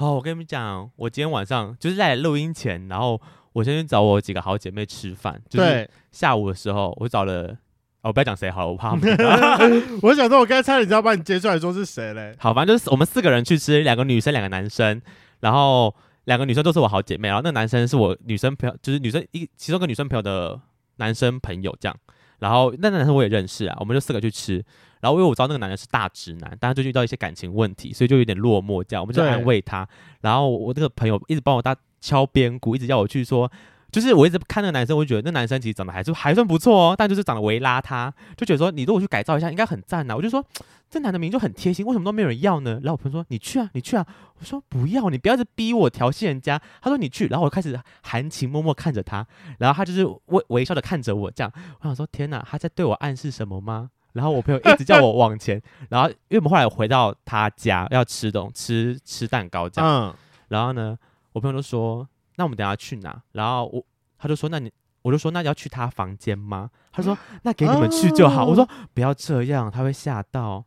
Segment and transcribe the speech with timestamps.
[0.00, 3.20] 哦，我跟你们讲，我今天晚上就是在录音前，然后
[3.52, 5.38] 我先去找我几个好姐妹吃饭。
[5.46, 7.54] 就是下午的时候，我找了，
[8.00, 9.06] 哦，不要讲谁好了，我怕他们。
[10.00, 12.34] 我想说，我刚才差点就要把你接出来说是谁嘞？
[12.38, 15.02] 好，反正就是我们四个人去吃，两个女生，两个男生，
[15.40, 15.94] 然后
[16.24, 20.58] 两个女生都是我好姐妹，然后那个男生是我女生朋友，就是女生一其中一个女生朋友的
[20.96, 21.94] 男生朋友这样。
[22.40, 24.64] 然后那男生我也认识啊，我们就四个去吃。
[25.00, 28.84] 然后因为我知道那个男的是大直男，但他就遇到一些感情问题，所以就有点落寞。
[28.84, 29.88] 这样我们就安慰他。
[30.20, 33.50] 然后我那个朋友一直帮我搭敲边鼓，一直叫我去说，
[33.90, 40.14] 就是我一直看那个男生，我就觉得那男生其实长得还是还算不错哦，但就是长得微邋遢，就觉得说你如果去改造一下，应该很赞呐。
[40.16, 40.44] 我就说
[40.88, 42.80] 这男的明明就很贴心，为什么都没有人要呢？
[42.82, 44.06] 然后我朋友说你去啊，你去啊。
[44.38, 46.60] 我说不要，你不要一直逼我调戏人家。
[46.80, 49.26] 他说你去，然后我开始含情脉脉看着他，
[49.58, 53.90] 然后他就是微微笑的看着我，这样我想说天哪，他在对我暗示什么吗？
[54.12, 60.14] 然后我朋友一直叫我往前，然后因为我们后来回到他家要吃东吃吃蛋糕这样，嗯、
[60.48, 60.98] 然后呢，
[61.32, 62.08] 我朋友就说
[62.40, 63.84] ：“那我们等下去哪？”然后我
[64.16, 70.64] 他就说：“那你我就说那你要去他房间吗？”他说：“那给你们去就好。”我说：“不要这样，他会吓到。”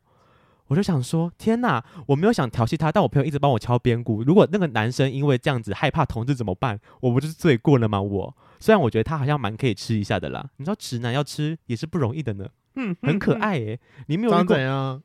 [0.67, 4.21] 我就想说：“天哪，我没有想调戏他，但我朋友一直帮我敲边鼓。
[4.21, 6.80] 如果那个男生因为这样子害怕同志怎么办？
[7.02, 7.99] 我不就是罪过了吗？
[7.99, 13.80] 我虽然我觉得他好像蛮可以吃一下的啦，你知道直男要吃也是不容易的呢。”嗯，很可爱诶、欸。
[14.08, 14.55] 你没有看过？
[14.55, 15.02] 怎样？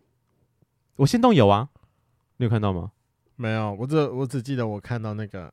[0.96, 1.68] 我心动有啊，
[2.38, 2.92] 你有看到吗？
[3.36, 5.52] 没有，我只我只记得我看到那个，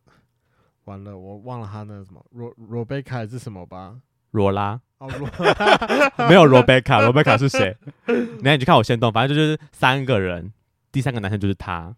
[0.86, 4.00] 完了，我忘了他那个什么罗罗贝卡还是什么吧？
[4.31, 7.78] 罗拉哦， 罗没有罗贝卡，罗贝卡是谁？
[8.41, 10.52] 那你去看我先动，反正就是三个人，
[10.91, 11.95] 第三个男生就是他，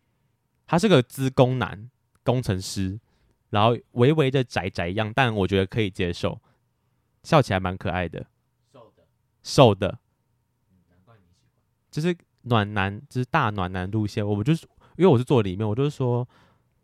[0.66, 1.90] 他是个资工男
[2.24, 3.00] 工程师，
[3.50, 6.40] 然后微微的宅宅样，但我觉得可以接受，
[7.24, 8.26] 笑起来蛮可爱的，
[8.72, 9.04] 瘦的，
[9.42, 10.00] 瘦的。
[11.90, 14.24] 就是暖男，就是大暖男路线。
[14.24, 16.28] 我们就是因为我是坐里面，我就是说，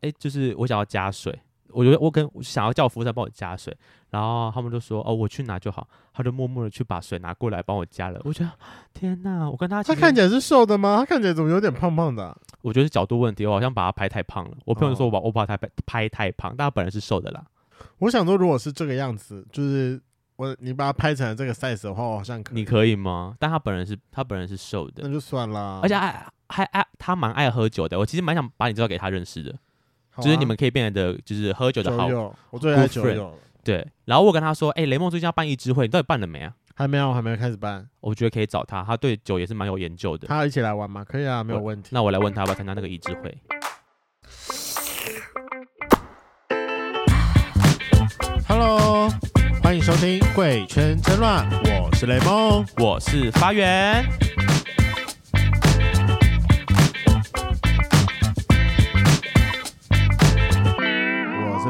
[0.02, 1.40] 哎、欸，就是我想要加水，
[1.74, 3.76] 我觉得我跟想要叫服务生帮我加水，
[4.10, 5.88] 然后他们就说，哦，我去拿就好。
[6.14, 8.22] 他就默默的去把水拿过来帮我加了。
[8.24, 8.52] 我觉得
[8.94, 10.98] 天哪，我跟他他看起来是瘦的吗？
[10.98, 12.38] 他看起来怎么有点胖胖的、啊？
[12.62, 14.58] 我觉得是角度问题，我好像把他拍太胖了。
[14.66, 17.44] 我朋友说我把我把他拍拍太胖，但他本人是瘦的啦。
[18.00, 20.02] 我想说，如果是这个样子，就是。
[20.36, 22.58] 我你把它拍成这个 size 的话，我好像可以。
[22.58, 23.36] 你可以吗？
[23.38, 25.80] 但他本人是他本人是瘦的，那就算了。
[25.84, 29.58] 而且还还爱他蛮爱喝酒的，我其实蛮想把你介绍给他认识的，啊、
[30.22, 32.34] 就是你们可以变得的，就是喝酒的好友。
[32.50, 33.38] 我最爱酒友。
[33.64, 36.54] 对，然后我跟他说，哎、欸，雷梦最近要办一支会，你到底办了没啊？
[36.76, 37.88] 还没有，还没有开始办。
[38.02, 40.28] 我觉得可以找他，他对酒也是蛮有研究的。
[40.28, 41.04] 他一起来玩吗？
[41.04, 41.90] 可以啊，没有问题。
[41.92, 43.38] 那我来问他要不要参加那个一支会。
[48.48, 49.10] Hello。
[49.64, 51.50] 欢迎收听《贵圈真乱》，
[51.82, 54.04] 我是雷梦，我是发源。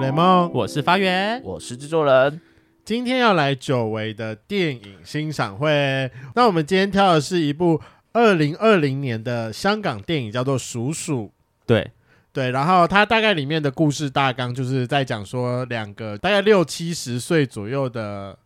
[0.04, 2.42] 雷梦，我是发源，我是制作人。
[2.84, 6.12] 今天要来久违的电影欣赏会。
[6.36, 7.80] 那我们今天挑的是一部
[8.12, 11.28] 二零二零年的香港电影，叫做《鼠鼠》。
[11.66, 11.90] 对。
[12.34, 18.38] 对，然后它大概里面的故事大纲就是在讲说，两个大概六七十岁左右的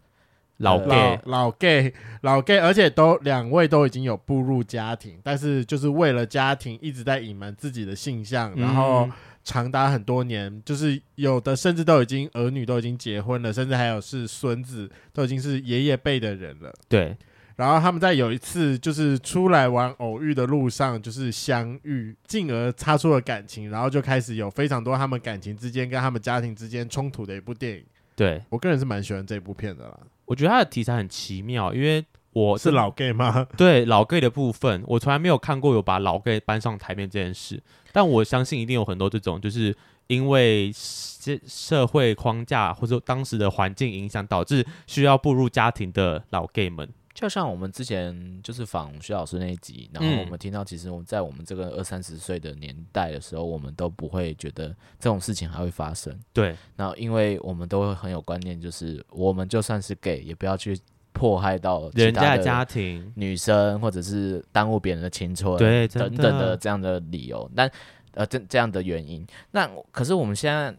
[0.58, 9.10] 老 gay，老 gay，老 gay，而且都两位都已经有步入家庭，但是就是为了家庭一直在隐瞒自己的性向，然后
[9.48, 16.74] 长达很多年，就是有的甚至都已经儿女都已经结婚了，甚至还有是孙子都已经是爷爷辈的人了。
[16.90, 17.16] 对。
[17.56, 27.86] 然后他们在有一次就是出来玩偶遇的路上，就是相遇，进而擦出了感情，然后就开始有非常多他们感情之间跟他们家庭之间冲突的一部电影。
[28.18, 29.98] 对，我个人是蛮喜欢这部片的啦。
[30.26, 33.48] 我觉得它的题材很奇妙，因为我是老 gay 吗？
[33.56, 37.64] 对，老 gay 的部分，我从来没有看过有把老 gay 搬上台面这件事。
[37.98, 39.76] 但我相信一定有很多这种，就是
[40.06, 46.88] 因为社社会框架或者当时的环境影响，导致需要步入家庭的老 gay 们。
[47.16, 54.68] 就像我们之前就是访徐老师那一集，然后我们听到，其实我们在我们这个二三十岁的年代的时候，我们都不会觉得
[55.00, 56.16] 这种事情还会发生。
[56.32, 60.80] 对，然后因为我们都会很有观念，就是我们就算是 gay，也不要去
[61.18, 67.50] 迫害到人家的家庭、女生，或者是耽误别人的青春，对，等等的这样的理由。
[67.56, 67.70] 但
[68.14, 70.76] 呃，这这样的原因，那可是我们现在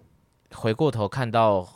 [0.55, 1.69] 回过头看到。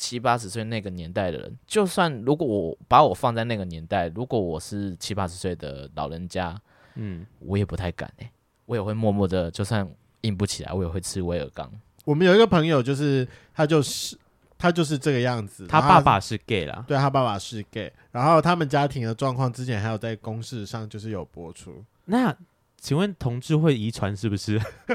[0.00, 6.58] 七八十岁那个年代的人，就算如果我把我放在那个年代，如果我是七八十岁的老人家，
[6.94, 8.32] 嗯，我也不太敢哎、欸，
[8.64, 9.86] 我也会默默的，就算
[10.22, 11.70] 硬不起来，我也会吃威尔刚。
[12.06, 14.16] 我们有一个朋友，就是他就是
[14.60, 21.82] 他就是这个样子，他爸爸是 gay 啦，对，他爸爸是 gay，然后他们家庭的状况之前还有在公视上就是有播出。
[22.04, 22.34] 那
[22.78, 24.60] 请问同志会遗传是不是？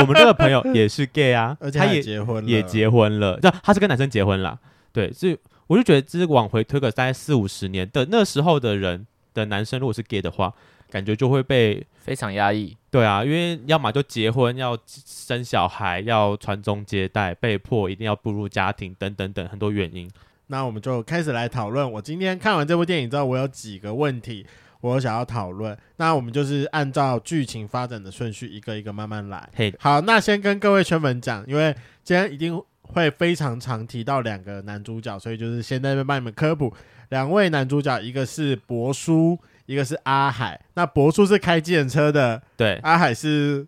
[0.00, 4.58] 我们这个朋友也是 gay 啊， 而且他也结婚了，也结婚了，就他是跟男生结婚啦。
[4.92, 5.38] 对，所以
[5.68, 10.52] 我就觉得，这是往回推个大概四五十年的那时候的人的男生，如果是 gay 的话，
[10.92, 12.76] 感觉就会被非常压抑。
[12.90, 20.10] 对啊，因为要么就结婚，要生小孩，要传宗接代，被迫一定要步入家庭，等等等很多原因。
[20.48, 21.90] 那我们就开始来讨论。
[21.90, 24.46] 我今天看完这部电影之后，我有几个问题，
[24.82, 25.74] 我想要讨论。
[25.96, 29.48] 那我们就是按照剧情发展的顺序，一个一个慢慢来。
[29.54, 31.74] 嘿，好，那先跟各位圈粉讲，因为
[32.04, 36.70] 今天一定会非常常提到两个男主角，所以就是先在这边帮你们科普。
[37.08, 39.38] 两位男主角，一个是柏书。
[39.66, 43.66] 一个是阿海，那博叔是开计程车的，对，阿海是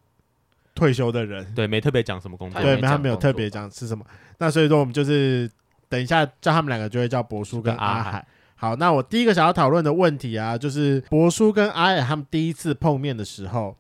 [0.74, 4.04] 退休的人，对，没特别讲什么工作，对，他没有特别讲是什么。
[4.38, 5.50] 那所以说，我们就是
[5.88, 8.26] 等一下叫他们两个，就会叫博叔跟阿海。
[8.56, 13.76] 好，那我第一个想要讨论的问题啊，就是博叔跟阿海他们第一次碰面的时候，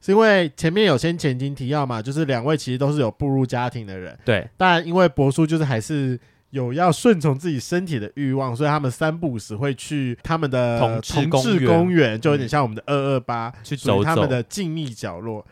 [0.00, 6.18] 是因为前面有先前情提要嘛，就是两位其实都是有步入家庭的人，对，但因为博叔就是还是。
[6.50, 15.44] 有要顺从自己身体的欲望，所以他们三不五时会去他们的同志公园，就有点像我们的二二八去走他们的静谧角落。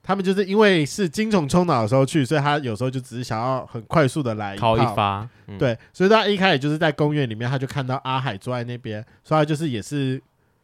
[0.00, 5.28] 他们就是因为是精虫冲脑的时候去，所以他有时候就只是想要很快速的来一炮一发。
[5.48, 10.22] 嗯、对，所以他一开始就是在公园里面，他就看到阿海坐在那边，所以他就是也是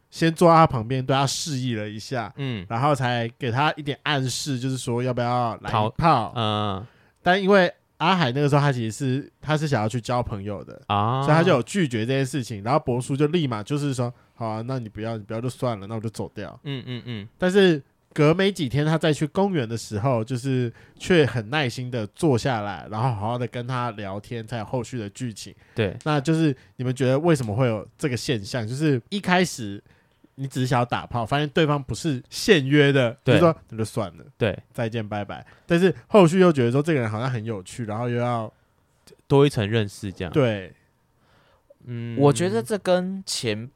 [0.09, 6.83] 先坐在他旁边，对他示意了一下，嗯，然后才给他一点暗示，就是说要不要来一炮，嗯，
[7.21, 7.71] 但因为。
[7.97, 12.63] 阿海那个时候，他其实是他是想要去交朋友的啊，所以他就有拒绝这件事情。
[12.63, 17.27] 然后博叔就立马就是说：“好啊，那你不要，你不要就算了，那我就走掉。”嗯嗯嗯。
[17.37, 17.81] 但是
[18.13, 25.53] 隔没几天，他再去公园的时候，就是却很耐心的坐下来，然后好好的跟他聊天，才有后续的剧情。
[25.73, 28.67] 对，那就是你们觉得为什么会有这个现象？
[28.67, 29.83] 就是一开始。
[30.37, 35.45] 你只是想要打炮，发现对方不是现约的，对就是说那就算了，对，再见拜拜。
[35.65, 38.51] 但是后续又觉得说这个人好像很有趣，然后又要
[39.27, 40.73] 多一层认识，这样对。
[41.85, 43.71] 嗯，我觉得这跟前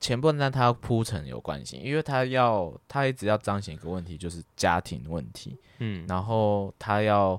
[0.00, 5.58] 前半段他要铺陈有关系，因为他要他一直要彰显一个问题，就是家庭问题。
[5.78, 7.38] 嗯，然后他要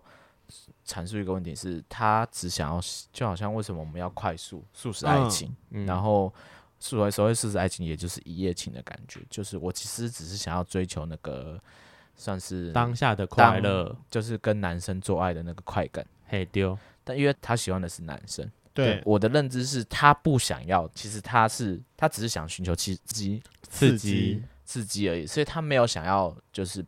[0.85, 2.79] 阐述一个问题是，他只想要
[3.11, 6.31] 就好像为什么我们要快速速食爱情，嗯，然后。
[6.79, 11.61] 所谓所谓速食爱情，也就是一夜情的感觉，就是我其实只是想要追求那个
[12.15, 16.05] 算是当下的快乐，就是跟男生做爱的那个快感。
[16.27, 26.85] 嘿丢，但因为他喜欢的是男生，对，对我的认知是他不想要，其实他是他只是想寻求刺激、刺激、刺激而已，所以他没有想要就是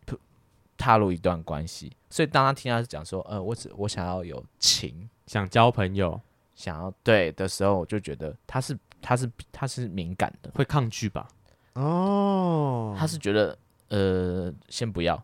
[0.77, 1.91] 踏入一段关系。
[2.09, 6.21] 所以当他听他讲说，呃，我只我想要有情，想交朋友，
[6.55, 8.77] 想要对的时候，我就觉得他是。
[9.01, 11.27] 他是他是敏感的，会抗拒吧？
[11.73, 13.57] 哦，他是觉得
[13.89, 15.21] 呃，先不要。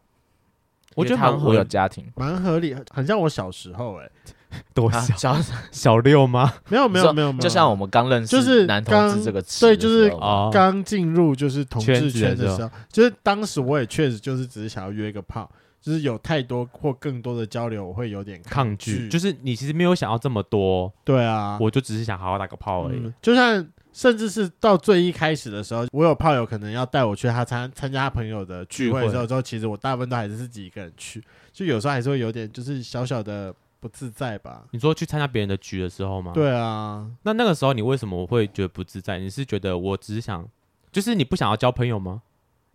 [0.95, 4.09] 我觉得蛮合有家庭，蛮合理，很像我小时候哎，
[4.74, 5.38] 多小？
[5.71, 6.51] 小六吗？
[6.69, 10.09] 没有没有没有，就像我们刚认识就是男同志这个词，对，就是
[10.51, 15.47] 刚进入就是同志圈的时候，就是当时我也确实就是只是想要约一个炮。
[15.87, 18.91] 就是有太多或更多的交流，我会有点抗拒。
[18.91, 22.97] 抗拒就是你其实没有想要这么多，对啊，我就只是想好好打个炮而已。
[22.97, 31.23] 嗯、就算甚至是到最一开始的时候，我有炮友可能要带我去他参参加他朋友的聚会的时候，之后其实我大部分都还是自己一个人去，
[31.53, 34.65] 就有时候还是会有点就是小小的不自在吧。
[34.71, 36.33] 你说去参加别人的局的时候吗？
[36.33, 39.19] 对啊，那那个时候你为什么会觉得不自在？
[39.19, 40.45] 你是觉得我只是想，
[40.91, 42.23] 就是你不想要交朋友吗？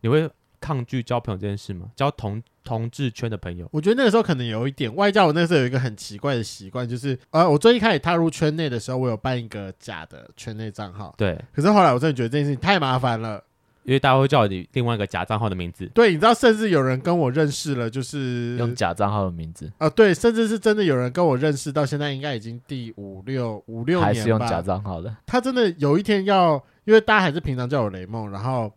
[0.01, 0.31] 你会？
[0.65, 1.91] 抗拒交朋友这件事吗？
[1.97, 4.95] 交同同志圈的朋友，我觉得那个时候可能有一点。
[4.95, 11.15] 外加我那时候有一个很奇怪的习惯，就是呃，我最一开始踏入圈内的时候，我有办一个假的圈内账号。
[11.17, 11.39] 对。
[11.53, 13.43] 可是后来我真的觉得这件事情太麻烦了，
[13.85, 15.87] 因为大家会叫你另外一个假账号的名字。
[15.95, 19.67] 对，你知道，甚至有人跟我认识了，就是用假账号的名字。
[19.79, 24.07] 啊、呃，对，甚至是真的有人跟我认识，到现在应该已经第五六五六年吧。
[24.07, 25.17] 还是用假账号的。
[25.27, 28.73] 他真的有一天要，因为大家还是平常叫我雷梦，然后。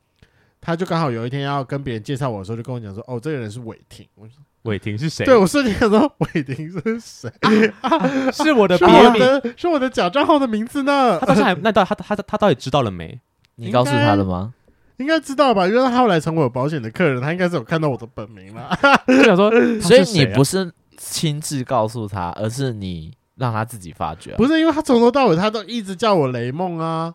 [0.65, 7.29] 他就刚好有一天要跟别人介绍我的时候，就跟我讲说：“哦，这个人是伟霆。”我说：“伟霆是谁？”对，我瞬间想说：“伟霆是谁？
[7.81, 13.19] 啊、是我的， 是我的，是我的假账号的名字呢。”他到现在还那到他他他，他到底知道了没？
[13.57, 14.55] 你告诉他了吗？
[14.97, 18.75] 应该知道吧，因为他后来成为我保险的客人，他应该是有看到我的本名了。
[19.05, 24.37] 就想说， 所以你不是亲自告诉他，而是你让他自己发觉、啊。
[24.37, 27.13] 不是，因为他从头到尾他都一直叫我雷梦啊。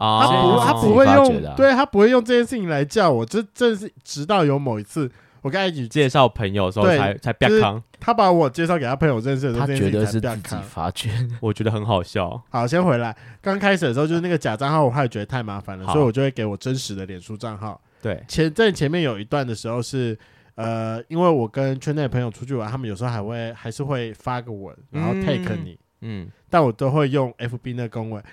[0.00, 5.10] 啊，他不，他不会用，对他不会用这件事情来叫我，这正是直到有某一次，
[5.42, 7.82] 我跟他一起介绍朋友的时候才才变康。
[8.00, 12.42] 他把我介绍给他朋友认识的时候，他觉得是自己发觉， 我觉得很好笑。
[12.48, 17.78] 好，先回来，刚开始的时候就是那个假账号，我还觉得太麻烦了，所以我就会给我真实的脸书账号。
[18.00, 20.18] 对，前在前面有一段的时候是，
[20.54, 28.24] 呃，因为我跟圈内的朋友出去玩，他们有时候还会还是会发个文，然后 take 你，嗯，但我都会用 FB 那公文，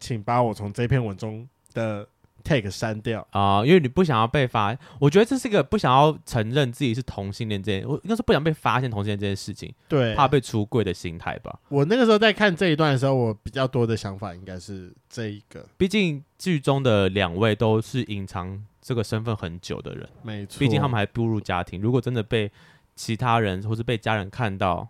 [0.00, 2.08] 请把我从这篇文中的
[2.42, 11.60] take 删掉啊、呃，因为你不想要被发，我觉得这是一个不想要承认自己是同性恋这件，我应该是不想被发现同性恋这件事情，对，怕被出柜的心态吧。
[11.68, 22.50] 我那个时候在看这一段的时候，我比较多的想法应该是这一个，毕竟剧中的两位都是隐藏这个身份很久的人，没错，毕竟他们还步入家庭，如果真的被
[22.96, 24.88] 其他人或是被家人看到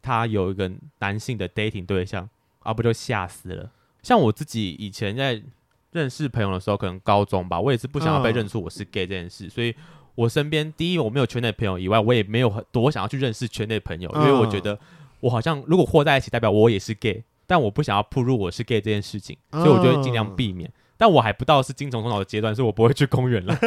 [0.00, 2.26] 他有一个男性的 dating 对象，
[2.60, 3.70] 啊，不就吓死了？
[4.02, 5.42] 像我自己以前在。
[5.90, 9.74] 认识朋友的时候，可能高中吧，我也是不想要被认出我是 gay 这件事，嗯、所以
[10.14, 14.78] 我身边第一我没有圈内朋友以外，我也没有很多想要去认识圈内朋友，因为我觉得
[15.20, 20.68] 我好像如果和在一起，代表我也是 gay，但我不想要铺入我是 gay 这件事情，所以我就会尽量避免。
[20.68, 23.58] 嗯、但我还不到是精虫冲脑的阶段，所以我不会去公园了。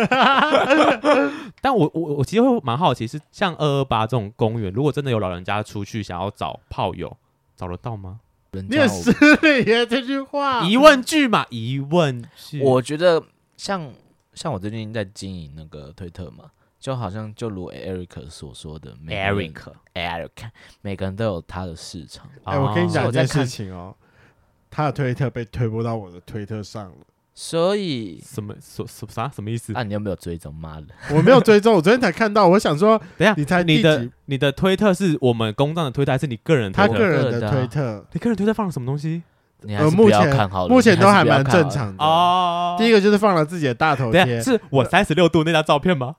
[1.60, 7.18] 但我我我其实会蛮好奇，是像二二八这种公园，如果真的有老人家出去想要找炮友，
[7.56, 8.20] 找得到吗？
[8.54, 11.46] 你很失礼耶，这句话疑问句嘛？
[11.50, 12.62] 疑问句。
[12.62, 13.24] 我觉得
[13.56, 13.90] 像
[14.34, 19.56] 像我最近在经营那个推特嘛，就好像就如 Eric 所说的，Eric
[19.94, 20.50] Eric，
[20.82, 22.30] 每个人都有他的市场。
[22.44, 23.96] 哎、欸，我跟你讲一件事情哦，
[24.70, 26.98] 他的推特被推播到我的推特上了。
[27.34, 29.74] 所以什么什什啥什么意思？
[29.74, 30.54] 啊，你有没有追踪？
[30.54, 32.48] 妈的， 我没有追踪，我昨天才看到。
[32.50, 36.72] 我想说，等下你猜你的你的推特是我们公账的推特，还是你个人？
[36.72, 39.24] 他个人的推特，你个人推特放了什么东西？
[39.68, 42.76] 呃，目前目前都还蛮正常的哦。
[42.80, 46.16] 第一个就是放了自己的大头贴，是我三十六度那张照片吗？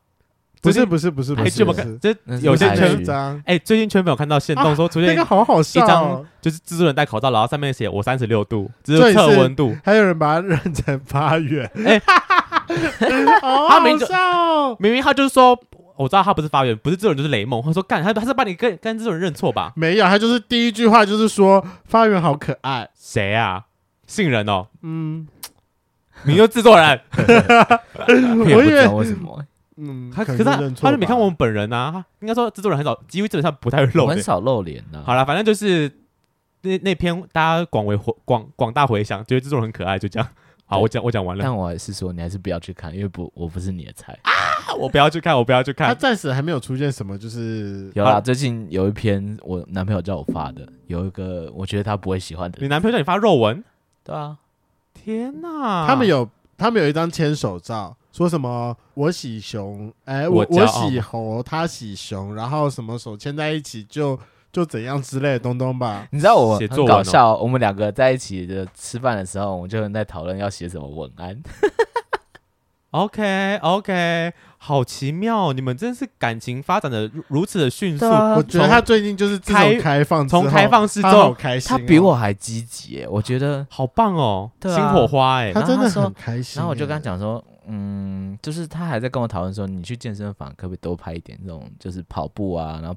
[0.62, 12.00] 不是不是不是不是，这有些圈张哎，最近圈粉有看到限动说出现那个好好笑，一张就是蜘蛛人戴口罩，然后上面写我三十六度，只是测温度，还有人把它认成发源，哎，
[13.42, 15.58] 好好笑，明明他就是说，
[15.96, 19.72] 我知道他不是发源，不是蜘蛛人就是雷梦，他说干他他是把你跟跟蜘蛛人认错吧？
[19.74, 23.64] 没有，他就是第一句话就是说发源好可爱，谁啊？
[24.06, 25.26] 杏仁哦，嗯，
[26.22, 29.44] 你就制作人， 我也不知道为什么。
[29.84, 32.04] 嗯，他可是他，他就没看过我们本人啊。
[32.20, 35.02] 应该说制作人很少，几乎基本上不太会露脸，很少露脸的。
[35.02, 35.90] 好了，反正就是
[36.62, 40.28] 那那篇大家广为广广大回响，觉得制作人很可爱，就这样。
[40.64, 41.42] 好，我讲我讲完了。
[41.42, 44.32] 但我还是说，你还是不要去看，因为不我不是你的菜啊！
[44.78, 45.88] 我不要去看，我不要去看。
[45.88, 48.18] 他暂时还没有出现什么，就是有啦。
[48.18, 52.58] 最近有一篇我男朋友叫我发的，有一个我觉得他不会喜欢的。
[52.62, 53.62] 你男朋友叫你发肉文？
[54.02, 54.38] 对啊。
[54.94, 55.86] 天哪！
[55.86, 57.94] 他们有他们有一张牵手照。
[58.12, 64.18] 说什么我喜熊，哎、欸，我我，我喜猴，他喜熊，然后什么手牵在一起就
[64.52, 66.06] 就怎样之类的东东吧。
[66.10, 71.42] 你知道我很搞笑，我们两个在一起的吃饭的时候，我们就在讨论要写什么文案。
[72.90, 78.04] OK OK，好奇妙，你们真是感情发展的如此的迅速。
[78.04, 86.60] 啊、我觉得他最近就是自从开放，从开放式之后，开心、哦，他比我还积极，我觉得好棒哦，新火花哎，他真的很开心。
[86.60, 87.42] 然后我就跟他讲说。
[87.66, 92.96] 嗯，就是他还在跟我讨论说，你去健身房可不可以多拍一点那种，就是跑步啊，然后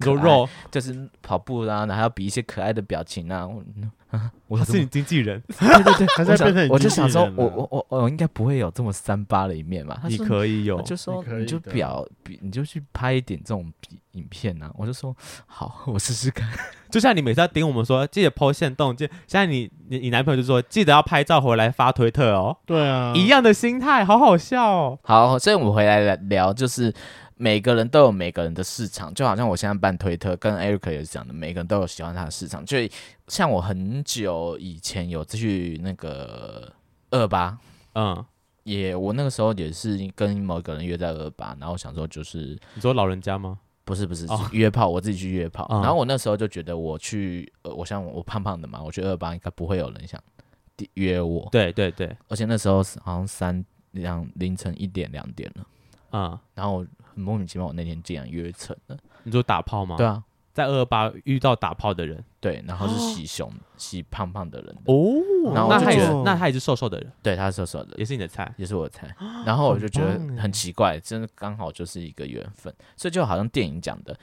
[0.00, 3.48] 肉肉，就是跑步啊，然后还要比一些可爱的表情啊。
[4.46, 10.00] 我 是你经纪人，对 对对， 他在变成我就想说，我我我我应该不会有这么三八的一面吧？
[10.08, 13.70] 你可以有，就说你就表比，你就去拍一点这种
[14.12, 14.70] 影片啊。
[14.76, 15.14] 我就说
[15.46, 16.48] 好，我试试看。
[16.88, 22.56] 就像你每次要盯我们说，记得 po 限动，记现在你你你男朋友就说，记得要拍照回来发推特哦。
[22.64, 24.98] 对啊，一样的心态，好好笑哦。
[25.02, 26.94] 好，所以我们回来聊，就是。
[27.38, 32.64] 每个人都有每个人的市场，就好像我现在办推特，跟 Eric 也是讲的，每个人都有喜欢他的市场。
[32.64, 32.78] 就
[33.28, 36.72] 像我很久以前有去那个
[37.10, 37.58] 二八，
[37.94, 38.24] 嗯，
[38.62, 43.58] 也我那个时候也是跟某一个人约在二八，然后想说就是你说老人家吗？
[43.84, 45.66] 不是不是，是约炮，我自己去约炮。
[45.82, 50.18] 然后我那时候就觉得我去，呃，我像我胖胖的嘛，我去二八应该不会有人想
[50.94, 51.46] 约我。
[51.52, 55.66] 对对对，而且那时候好像三两凌晨一点两点了，
[56.12, 56.82] 嗯，然后。
[57.16, 58.96] 很莫名其妙，我那天竟然约成了。
[59.24, 59.96] 你说打炮吗？
[59.96, 64.94] 对啊，在二二八遇到打炮的人，对，然后是喜熊，喜胖胖的人哦。
[65.54, 69.12] 然后那他也是，那他也是瘦瘦的人，对，他是瘦瘦的，也是你的菜，也是我的菜。
[69.44, 72.72] 然后我就觉得很奇怪，真的刚好就是一个缘分。
[72.96, 74.14] 所以就好像电影讲的，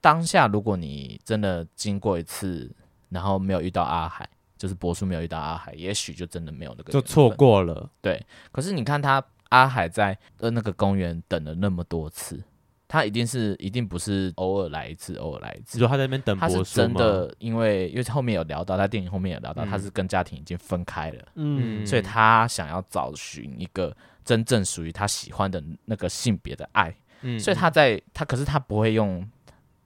[0.00, 2.70] 当下如果你真的经过一次，
[3.08, 7.90] 然后没有遇到阿海，就是博叔没有遇到阿海，也许就真的没有那个，就错过了。
[8.00, 9.22] 对，可是你看他。
[9.52, 12.42] 阿海在呃那个公园等了那么多次，
[12.88, 15.76] 他一定是一定不是偶尔来一次，偶尔来一次。
[15.76, 16.62] 你说他在那边等他是？
[16.64, 23.94] 真的，因为因为后面有聊到，在电影后面有聊到，嗯他是跟家庭已经分开了，嗯，所以他想要找寻一个
[24.24, 26.94] 真正属于他喜欢的那个性别的爱。
[27.20, 29.28] 嗯，所以他在他可是他不会用，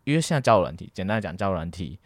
[0.05, 1.99] 因为现在交友软体，简单来讲，交友软体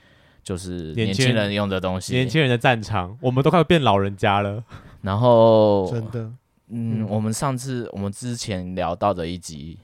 [0.43, 2.15] 就是年轻人用的东西。
[2.15, 4.65] 年轻人的战场，我们都快变老人家了。
[5.03, 6.31] 然后真的，
[6.71, 9.79] 嗯，嗯我们上次我们之前聊到的一集，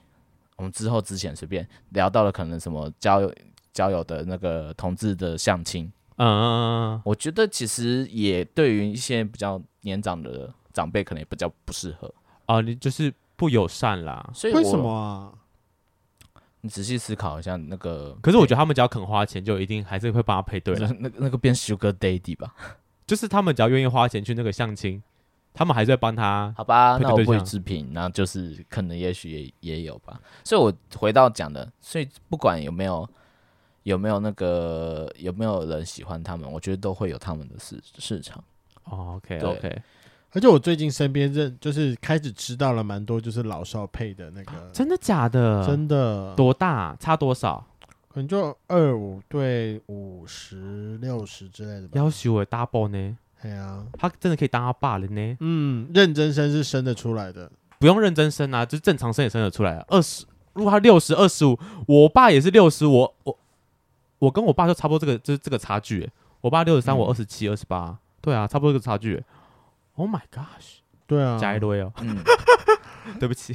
[0.57, 3.35] 我们之后之前随便聊到了可能什么交友
[3.73, 5.85] 交友的那个同志的相亲，
[6.17, 12.13] 嗯嗯嗯嗯，我觉得其实也对于一些比较年长的长辈可能也比较不适合，
[12.47, 14.31] 啊，你就是不友善啦。
[14.33, 15.33] 所以为什么啊？
[16.63, 20.97] 你仔细思考一下，那个可是我觉得他们只要肯花钱，就一定还是会帮他配对那的。
[20.99, 22.55] 那那个变 Sugar Daddy 吧？
[23.07, 25.01] 就是他们只要愿意花钱去那个相亲，
[25.57, 26.55] 他们还在帮他。
[26.57, 30.21] 好吧，那我不予配对对象置评，那就是可能也许也也有吧。
[30.45, 33.09] 所以我回到讲的，所以不管有没有
[33.83, 38.45] 有没有那个有没有人喜欢他们，我觉得都会有他们的市市场。
[38.85, 39.83] 哦，OK OK
[40.33, 45.67] 而且我最近身边认就是开始知道了蛮多，就是老少配的那个，真的假的？
[45.67, 46.95] 真的多大？
[47.01, 47.65] 差多少？
[48.09, 51.93] 可能就二五对五十六十之类的吧。
[51.95, 53.17] 要求我 double 呢？
[53.47, 55.37] 对啊，他真的可以当他爸了呢？
[55.41, 57.51] 嗯，认真生是生得出来的。
[57.79, 59.85] 不用认真生啊，就是正常生也生得出来啊。
[59.89, 60.25] 二十，
[60.55, 63.39] 如果他六十二十五，我爸也是六十，我我
[64.19, 66.11] 我跟我爸就差不多这个就是这个差距欸。
[66.41, 69.25] 我爸六十三，我二十七、二十八，对啊，差不多这个差距欸。
[69.95, 72.17] Oh my gosh，对啊，加一堆哦，嗯，
[73.21, 73.55] 对不起，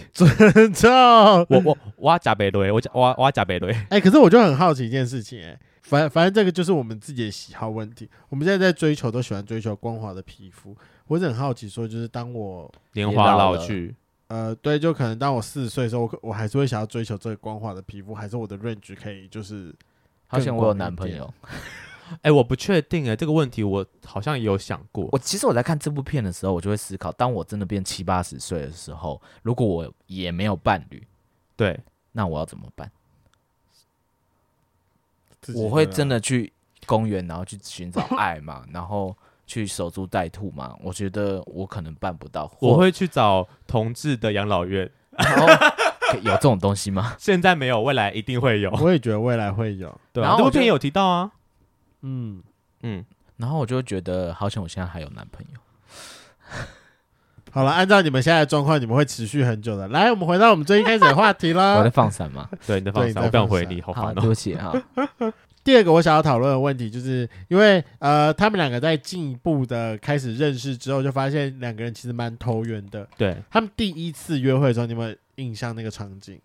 [0.73, 1.45] 操！
[1.49, 3.71] 我我我要加倍堆，我加我要我要加倍堆。
[3.89, 8.09] 哎、可是我就很好奇一件事情、哎，反反正这个就是我们自己的喜好问题。
[8.29, 10.75] 我们现在在追求，都喜欢追求光滑的皮肤。
[11.07, 13.93] 我是很好奇，说就是当我年华老去，
[14.27, 19.75] 呃，对，就可能当我四十岁的时候，我可我还是会想要追求这个光滑的皮肤，还是我的 range 可以就是
[20.27, 21.31] 好像我有男朋友。
[22.23, 25.07] 哎、我不确定哎、这个问题我好像也有想过。
[25.13, 31.01] 我其实我在看这部片的时候，我就会思考，当我真的变七八十岁的时候，如果我也没有伴侣，
[31.55, 31.79] 对，
[32.11, 32.91] 那我要怎么办？
[35.41, 36.51] 自己我会真的去
[36.85, 39.15] 公园，然后去寻找爱嘛，然后
[39.47, 40.75] 去守株待兔嘛？
[40.81, 42.51] 我觉得我可能办不到。
[42.59, 45.47] 我会去找同志的养老院，然后
[46.21, 47.15] 有这种东西吗？
[47.17, 48.71] 现在没有，未来一定会有。
[48.71, 49.99] 我也觉得未来会有。
[50.13, 51.31] 对、啊，然后这部片有提到啊。
[52.01, 52.41] 嗯，
[52.81, 53.05] 嗯，
[53.37, 55.59] 然后我就会觉得，好像我现在还有男朋友。
[57.51, 59.87] 好了，按照你们现在的状况，你们会持续很久的。
[59.89, 61.89] 来，我们回到我们最一开始的话题我在。
[61.89, 62.49] 放闪嘛？
[62.65, 64.73] 对，你在放闪，对你在我不想放闪回你，好好，烦哦、对不起哈。
[65.63, 73.07] 第二个我想要讨论的问题，就是因为呃，他们两个在进一步的开始认识之后，就发现两个人其实蛮投缘的。
[73.15, 76.39] 对，他们第一次约会的时候，你有没有印象那个场景？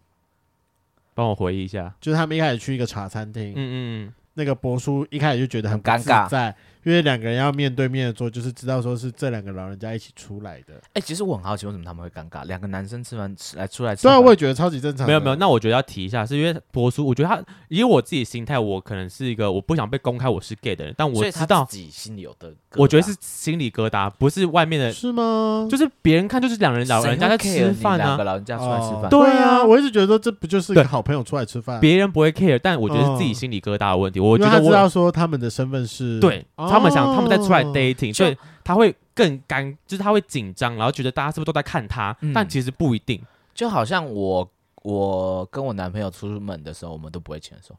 [1.15, 1.95] 帮我回忆一下。
[1.99, 6.55] 就是他们一开始去一个茶餐厅，嗯嗯那个博叔一开始就觉得很不尴尬自在，
[6.87, 10.75] 因为两个人要面对面的做，就是知道说是这两个老人家一起出来的。
[10.93, 12.47] 哎、其实我很好奇，为什么他们会尴尬？
[12.47, 25.67] 两个男生吃完吃来出来吃虽饭，然我也觉得超级正常没有没有，那我觉得要提一下，是因为博叔，我觉得他以我自己心态，我可能是一个我不想被公开我是 gay 的人，但我知道，自己心里有的，我觉得是心理疙瘩，不是外面的，是吗？
[25.69, 31.81] 就是别人看就是两人老人家在吃饭啊，两个老人家出来吃饭，对对啊，啊我一直觉得说这不就是一个好朋友出来吃饭？
[31.81, 34.21] 别人不会 care，但我觉得是自己嗯心里疙瘩的问题。
[34.21, 42.33] 我因为他知道觉得我说他们的身份是对哦他们想他们在出来 dating，就所以他会更干，就是他会紧张，然后觉得大家是不是都在看他，嗯。
[42.33, 43.21] 但其实不一定。
[43.55, 44.49] 就好像我
[44.83, 47.75] 我跟我男朋友出门的时候，我们都不会牵手，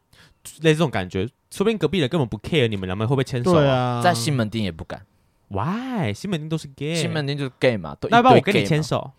[0.62, 5.00] 类似这种感觉，说不定隔壁人根本不 care 你们两个会不会牵手、对啊，在西门町也不敢
[5.48, 6.12] ，Why？
[6.12, 9.10] 西门町都是 gay，西门町就是 gay 嘛，都那要不然我跟你 gay 嘛牵，手？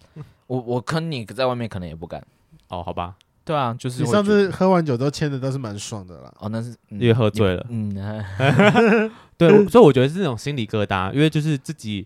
[0.48, 2.22] 我我跟你在外面可能也不敢，
[2.68, 3.15] 哦，好吧，
[3.46, 4.48] 对啊，就是你上觉得。
[4.48, 6.34] 次喝完酒都牵的都是蛮爽的啦。
[6.39, 7.65] 哦那是嗯因为喝醉了。
[7.70, 12.06] 嗯，嗯 对， 所以我觉得是那种心理疙瘩，因为就是自己，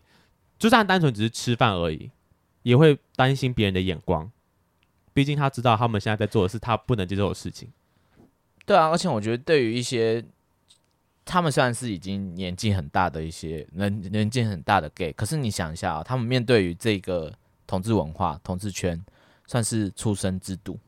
[0.59, 2.11] 就算单纯只是吃饭而已，
[2.61, 4.31] 也会担心别人的眼光。
[5.13, 7.69] 毕竟他知道他们现在在做的是他不能接受的事情。
[8.65, 10.23] 对啊，而且我觉得对于一些
[11.25, 17.33] 他们虽然是已经年纪很大的一些人年纪很大的 gay，可是你想一下啊，他们面对于这个
[17.65, 19.03] 同志文化、同志圈，
[19.47, 20.79] 算是出生之度，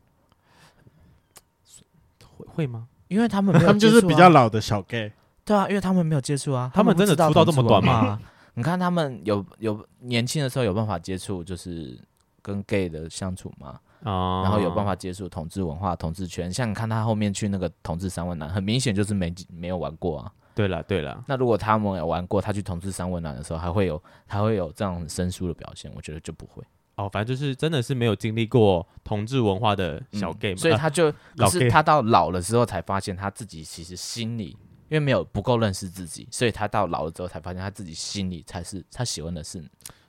[2.36, 2.88] 会会吗？
[3.08, 4.28] 因为他们 没有、他们就是比较。
[4.28, 5.12] 老的小 gay，
[5.46, 8.20] 对啊，因为他们没有接触啊，他们真的出道这么短吗？
[8.54, 11.98] 你看他们有有年轻的时候有办法接触，就是
[12.42, 16.52] 跟 gay 的相处嘛，啊、然后有办法接触同志文化、同志圈。
[16.52, 20.32] 像你看他后面去那个同志三温暖，很明显就是没没有玩过啊。
[20.54, 26.64] 对了对了，那如果他们有玩过，他去同志三温暖的时候，还会有还会有这样很生疏的表现，我觉得就不会。
[26.94, 34.56] 哦，反正就是真的是没有经历过同志文化的小 gay 所以他就、可是他到老了之后才发现他自己其实心里。
[34.88, 39.62] 因为没有不够认识自己，所以他到老了之后才发现他自己心里才是他喜欢的是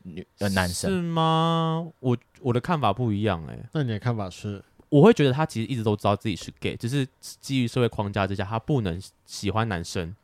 [0.03, 1.91] 女呃男生是吗？
[1.99, 3.69] 我我的看法不一样哎、欸。
[3.73, 4.63] 那你的看法是？
[4.89, 10.15] 我会觉得他其实一直都知道自己是 gay，只是基于社会框架之下，他不能喜欢男生，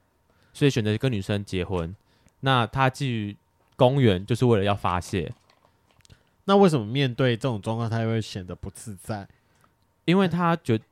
[0.53, 1.95] 所以选择跟女生结婚。
[2.41, 3.35] 那他基于
[3.75, 5.33] 公园就是为了要发泄。
[6.45, 9.27] 那为什么面对这种状况，他会显得不自在？
[10.05, 10.83] 因为他觉得。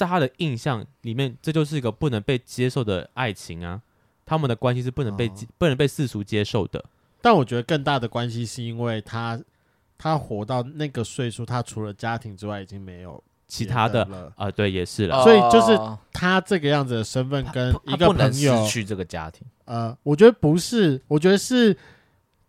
[0.00, 3.82] 在他的印象里面，这就是一个不能被接受的爱情啊！
[4.24, 6.82] 他们的关系是不能被、哦、不能被世俗接受的。
[7.20, 9.38] 但我觉得更大的关系是因为他
[9.98, 14.50] 他活到那个岁数，他除了家庭之外，已经没有其他的了啊。
[14.50, 15.22] 对，也是了、哦。
[15.22, 15.78] 所以就是
[16.14, 19.46] 他这个样子的身份跟一个朋友失去这个家庭。
[19.66, 21.76] 呃，我觉得不是，我觉得是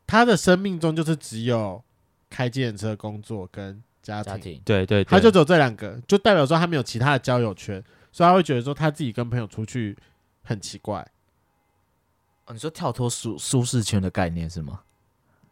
[0.07, 1.83] 他的生命中就是只有
[2.29, 3.83] 开计程车工作跟。
[4.01, 9.97] 家庭，家庭对，对对，他就只有这两个，就代表说他没有其他的交友圈，所以他会觉得说他自己跟朋友出去
[10.43, 11.05] 很奇怪。
[12.45, 14.81] 哦、你说跳脱舒舒适圈的概念是吗？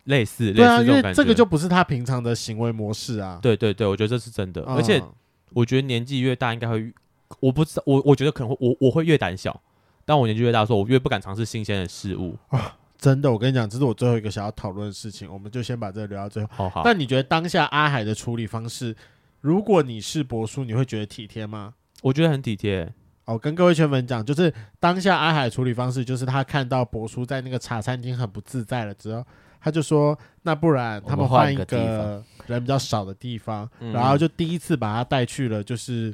[0.06, 3.40] 类似，对啊，类似，因为这个就不是他平常的行为模式啊。
[3.42, 5.02] 对对对，我觉得这是真的，嗯、而且
[5.54, 6.92] 我觉得年纪越大，应该会，
[7.40, 9.62] 我不知道，我我觉得可能会我我会越胆小，
[10.04, 12.76] 但我年纪越大的时候，我越不敢尝试新鲜的事物啊。
[13.00, 16.50] 真的，我跟你讲，这是我最后一个想要讨论的事情，我们就先把这个留到最后。
[16.52, 16.82] 好好。
[16.84, 18.94] 那你觉得当下阿海的处理方式，
[19.40, 21.76] 如果你是博叔，你会觉得体贴吗？
[22.02, 22.94] 我觉得很体贴。
[23.24, 29.26] 哦，跟各位圈粉讲，就是当下阿海的处理方式，就是他看到博叔在那个茶餐厅很不自在了之后，
[29.62, 36.14] 他就说：“那不然他们换一个人比较少的地方。”然后就第一次把他带去了，就是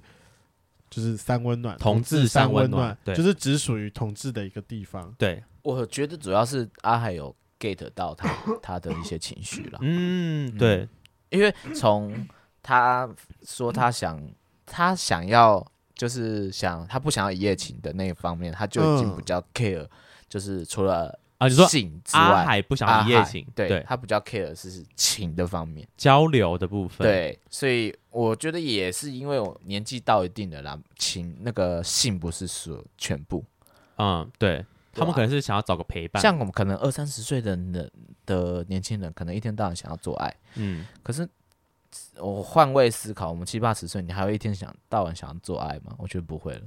[0.89, 5.41] 就是三温暖，同志三温暖，对，就是只属于同志的一个地方，对。
[5.65, 8.29] 我觉得主要是阿海有 get 到他
[8.61, 9.79] 他的一些情绪了。
[9.81, 10.87] 嗯，对，
[11.29, 12.27] 因为从
[12.61, 13.09] 他
[13.43, 14.21] 说他想
[14.63, 19.89] 他想要就是想他不想要一夜情的那一方面，他就已经比较 care，、嗯、
[20.29, 27.07] 就是除了啊你说性之外，阿海不想要一夜情，对，对他比较 care 的是情的方面交流的部分。
[27.07, 33.43] 对，所以我觉得也是因为我年纪到一定的啦，情那个性不是说全部。
[33.97, 34.63] 嗯，对。
[34.95, 37.91] 他们可能是想要找个陪伴，像我们可能二三十岁的人
[38.25, 41.27] 的年轻人，可能一天到晚想要做爱，嗯，可是
[42.17, 45.93] 我换位思考，我们七八十岁，你还会一天想到晚想要做爱吗？
[45.97, 46.63] 我觉得不会了，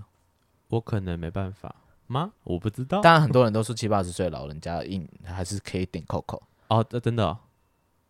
[0.69, 1.75] 我可能没办法
[2.07, 2.33] 吗？
[2.45, 3.01] 我不知道。
[3.01, 7.39] 当然，很多人都说七八十岁老人家硬还是可以顶 Coco 哦，这真的、哦，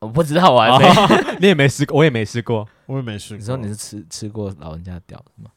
[0.01, 3.39] 我不知道，我还没，哦、 你也没试过，我也没试过，我也没试过。
[3.39, 5.51] 你说你是吃吃过老人家的屌吗？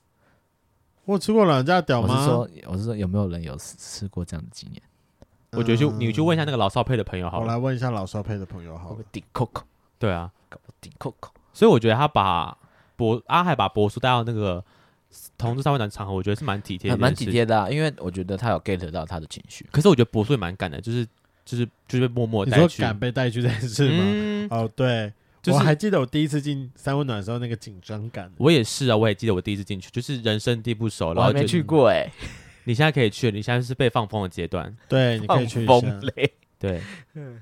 [1.05, 2.13] 我吃过老人家屌吗？
[2.13, 4.81] 我是说，我是说，有没有人有吃过这样的经验？
[5.51, 7.43] 我觉得去你去问一下那个老少配的朋友好了。
[7.43, 8.99] 我来问一下老少配的朋友好了。
[9.11, 9.63] 顶 Coco，
[9.99, 10.31] 对啊，
[10.79, 11.29] 顶 Coco。
[11.51, 12.57] 所以我觉得他把
[12.95, 14.63] 博阿海把博叔带到那个
[15.37, 17.69] 同志三温暖场合，我觉得是蛮体贴，蛮体贴的啊。
[17.69, 19.67] 因为我觉得他有 get 到他的情绪。
[19.71, 21.05] 可是我觉得博叔也蛮敢的，就是
[21.43, 22.63] 就是就是被默默带去。
[22.63, 24.03] 你说敢被带去这件事吗？
[24.05, 25.11] 嗯、哦，对。
[25.41, 28.32] 就是、我还记得我第一次进三温暖的时候那个紧张感。
[28.38, 32.12] 我也是啊，我也记得我第一次进去，就是人生地不熟，然后没去过哎、欸。
[32.65, 34.75] 你现在可以去，你现在是被放风的阶段。
[34.88, 35.99] 对，你可以去一下。
[36.60, 36.80] 对，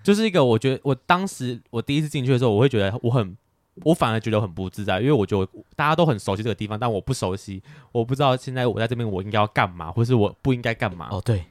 [0.02, 3.38] 就是一个我觉得我当时我第一次进去的时候，我会觉得我很，
[3.84, 11.10] 我反而觉得很不自在，因为我觉得大家都很熟悉这个地方，但我不熟悉，我不知道现在我在这边我应该要干嘛，或是我不应该干嘛。
[11.12, 11.44] 哦，对，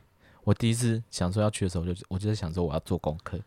[0.44, 3.38] 我第一次想说要去的时候，我就我就在想说我要做功课，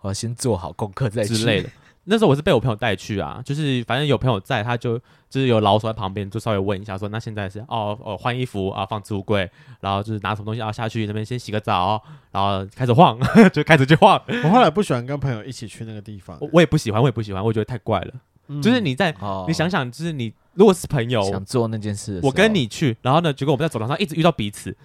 [0.00, 1.68] 我要先做好功课再去之类的。
[2.08, 4.96] 那时候我是被我朋友带去啊，就是反正有朋友在，他就
[5.28, 13.18] 就是有老手在旁边，就稍微问一下说，那现在是哦哦换衣服啊，放置物柜，然后就是拿什么东西啊下去那边先洗个澡，然后开始晃，
[13.52, 14.22] 就开始去晃。
[14.44, 18.14] 我后来不喜欢跟朋友一起去那个地方，我我也不喜欢，我也不喜欢，我觉得太怪了。
[18.48, 24.76] 嗯、就是你在、哦、你想想，就是你如果是朋友想做那件事，我跟你去，然后呢，结果我们在走廊上一直遇到彼此，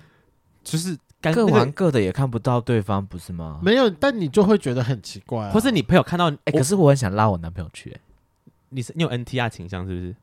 [0.64, 0.98] 就是。
[1.22, 3.60] 各玩各的，也看不到对方，不是吗？
[3.62, 5.52] 没有，但你就会觉得很奇怪、啊。
[5.52, 7.96] 或是你朋友看到，哎、欸，可是我很想拉我男朋友去、
[8.70, 10.16] 你是你有 NTR 倾向是不是？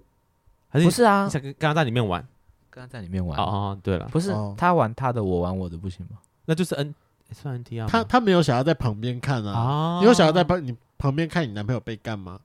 [0.70, 1.24] 还是不是啊？
[1.24, 2.26] 你想跟跟他在里面玩，
[2.70, 3.38] 跟他在里面玩。
[3.38, 6.18] 哦哦，对了，不是、哦、他玩他的，我玩我的，不行吗？
[6.46, 6.94] 那就是 N
[7.32, 7.86] 算 NTR。
[7.86, 9.52] 他他没有想要在旁边看啊？
[9.52, 12.40] 哦、你有想要在旁你旁边看你男朋友被干吗？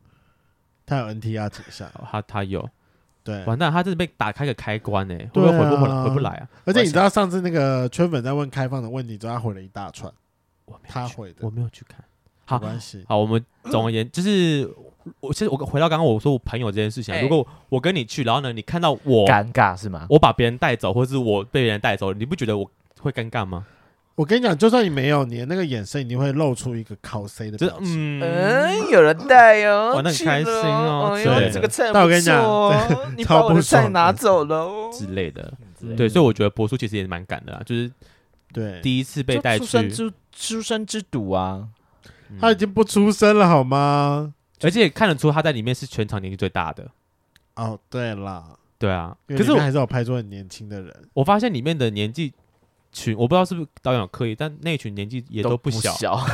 [0.86, 2.70] 他有 NTR 倾向，他他有。
[3.24, 6.04] 对，完蛋，他这是被打开个开关呢、欸，会不会回不回来？
[6.04, 6.50] 回不来啊！
[6.66, 10.12] 而且你知道上次那个圈粉在问开放的问题之后，他回了一大串，
[10.88, 12.04] 他回的，我没有去看。
[12.46, 13.04] 好，没关系。
[13.08, 14.70] 好，我们总而言之就是，
[15.22, 20.06] 我其实我回到刚刚我说我朋友这件事情，如果我跟你去，然后呢，你看到我尴尬是吗？
[20.10, 23.66] 我把别人带走，或是我被别人带走，你不觉得我会尴尬吗？
[24.16, 28.20] 我跟你讲，就算你没有，你的那个眼神一定会露出一个靠 C 的就表情。
[28.20, 32.44] 嗯，嗯，有人带哦，哇那很去开心哦哎呦对这个菜但我跟你讲
[33.18, 34.90] 你把超不我的菜爽的拿走了哦。
[34.94, 35.54] 之类的。
[35.98, 37.92] 对，所以我觉得博叔其实也蛮赶的啊，就是
[38.54, 41.68] 对，第一次被带就出生，之出生之赌啊，
[42.30, 44.34] 嗯他已经不出声了，好吗？
[44.62, 46.88] 而且看得出他在里面是全场年纪最大的。
[47.56, 48.46] 哦，对啦，
[48.80, 50.96] 对啊，因可是还是有拍出很年轻的人。
[51.14, 52.34] 我发现里面的年纪
[52.94, 56.26] 群，我不知道是不是导演有刻意，但那群年纪也都不小， 小，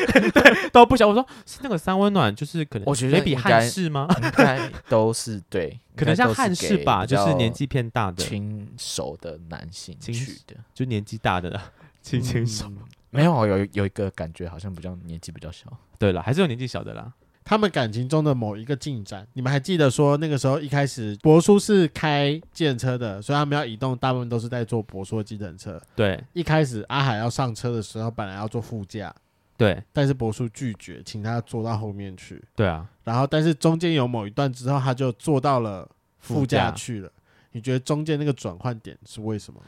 [0.72, 1.08] 都不小。
[1.08, 4.06] 我说是那个三温暖，就是可能我觉得比汉室吗？
[4.22, 10.56] 应该都是对， 可能像汉室吧，就是年纪偏大的，轻熟的男性轻去的。
[10.72, 12.66] 就年纪大的啦，轻轻熟。
[12.68, 12.78] 嗯
[13.10, 15.66] 没有有有一个感觉，好像比较年纪比较小。
[15.98, 17.10] 对了，还是有年纪小的啦。
[17.48, 25.80] 他们感情中的某一个进展，你们还记得说那个时候一开始博叔是开计程车的，所以他们要移动，大部分都是在坐博叔的计程车。
[25.94, 29.14] 对一开始阿海要上车的时候，本来要坐副驾，
[29.56, 32.42] 对但是博叔拒绝，请他坐到后面去。
[32.56, 37.08] 对啊，然后，但是中间有某一段之后，他就坐到了副副驾驾去了。
[37.52, 39.62] 你觉得中间那个转换点是为什么？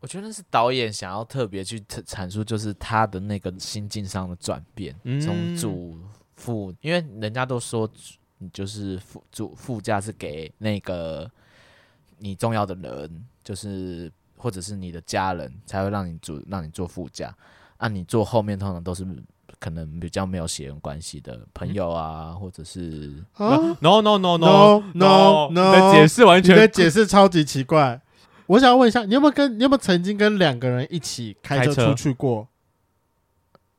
[0.00, 5.98] 我觉得是导演想要特别去阐阐述，就是他的那个心境上的转变，嗯从主
[6.36, 7.90] 副，因为人家都说，
[8.38, 11.30] 你就是副主副驾是给那个
[12.18, 17.34] 你重要的人，就是或者是你的家人，才会让你主让你坐副驾。
[17.78, 19.06] 啊，你坐后面通常都是
[19.58, 28.00] 可能比较没有血缘关系的朋友啊，或者是啊，No no no No, no, 你的 no 解释完你的全解释超级奇怪。
[28.46, 32.48] 我想问一下，你有没有跟你有没有曾经跟两个人一起开车出去过？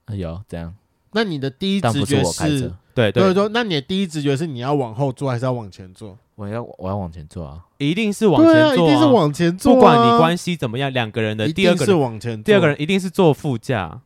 [0.06, 0.76] 呃有这样，
[1.17, 6.15] 那你的第一但不是直觉我开车，对对，对说，那你的第一直觉是你要往后坐还是要往前坐？
[6.36, 7.65] 我要我要往前坐啊。
[7.80, 12.43] 一定是往对啊，前坐、一定是往前坐、啊，不管你关系怎么样，两个人的一第二个人，往前坐。
[12.43, 13.99] 第二个人一定是坐副驾。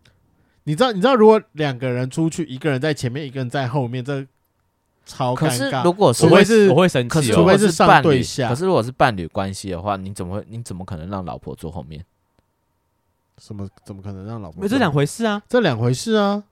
[0.64, 4.26] 你知道，你知道，如果两个人出去，一个人在前面，一个人在后面，这
[5.06, 5.84] 超可是尴尬。
[5.84, 7.20] 如果是我会除非是我会生气哦。
[7.20, 10.46] 可是如果除非是上伴侣，对下可是如果是伴侣关系的话，你怎么会？
[10.48, 12.06] 你怎么可能让老婆坐后面？
[13.38, 13.68] 什么？
[13.84, 14.62] 怎么可能让老婆？
[14.62, 15.42] 没这两回事啊！
[15.50, 16.44] 这两回事啊！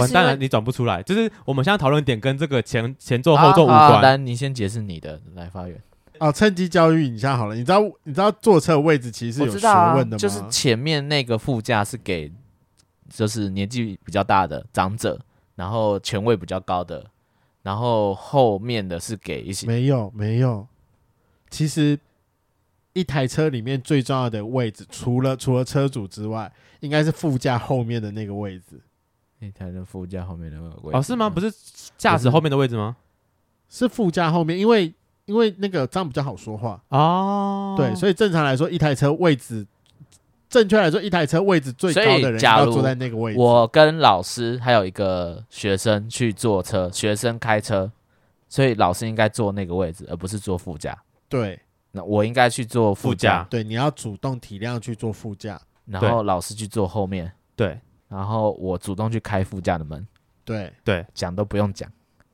[0.00, 1.02] 完蛋了，你转不出来。
[1.02, 4.26] 就是我们现在讨论点跟这个前前座后座无关。
[4.26, 5.80] 你先解释你的，来发言。
[6.18, 7.54] 哦，趁机教育你一下好了。
[7.56, 10.18] 你知道，你知道坐车的位置其实是有学问的吗？
[10.18, 12.30] 就是前面那个副驾是给，
[13.08, 15.18] 就是年纪比较大的长者，
[15.56, 17.04] 然后权位比较高的，
[17.62, 20.64] 然后后面的是给一些没有没有。
[21.50, 21.98] 其实
[22.92, 28.80] 一台车里面最重要的位置，除了除了车主之外，应该是副驾后面的那个位置。
[29.42, 31.28] 那台的副驾后面的位置哦，是吗？
[31.28, 31.52] 不是
[31.98, 32.96] 驾驶后面的位置吗？
[33.68, 36.80] 是副驾后面，因为因为那个这样比较好说话。
[36.90, 39.66] 哦，对，所以正常来说，一台车位置，
[40.48, 43.38] 正确来说，一台车位置最高的人假如要坐在那个位置。
[43.40, 47.90] 我跟老师还有一个学生去坐车，学生开车，
[48.48, 50.96] 所以老师应该坐那个位置，而不是坐副驾。
[51.28, 51.58] 对
[51.90, 55.60] 那我应该去坐副驾，对，你要主动体谅去坐副驾。
[55.84, 57.80] 然后老师去坐后面，对
[58.12, 60.06] 然后我主动去开副驾的门，
[60.44, 61.90] 对对，讲都不用讲。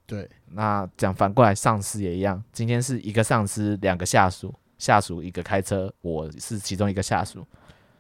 [0.07, 2.43] 对，那讲反过来，上司也一样。
[2.53, 7.47] 今天是一个上司，两个下属，下属一个开车，我是其中一个下属。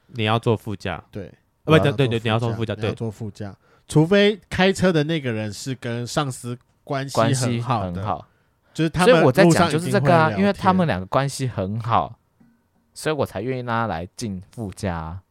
[0.08, 1.00] 你要坐副驾。
[1.12, 3.54] 对，不我对对对你要坐副驾对坐副驾，
[3.86, 8.26] 除非开车的那个人是跟上司关系关系很好的，很好，
[8.74, 12.18] 就是他们所以我在讲就是这个啊，因为他们两个关系很好，
[12.92, 15.22] 所以我才愿意让他来进副驾啊。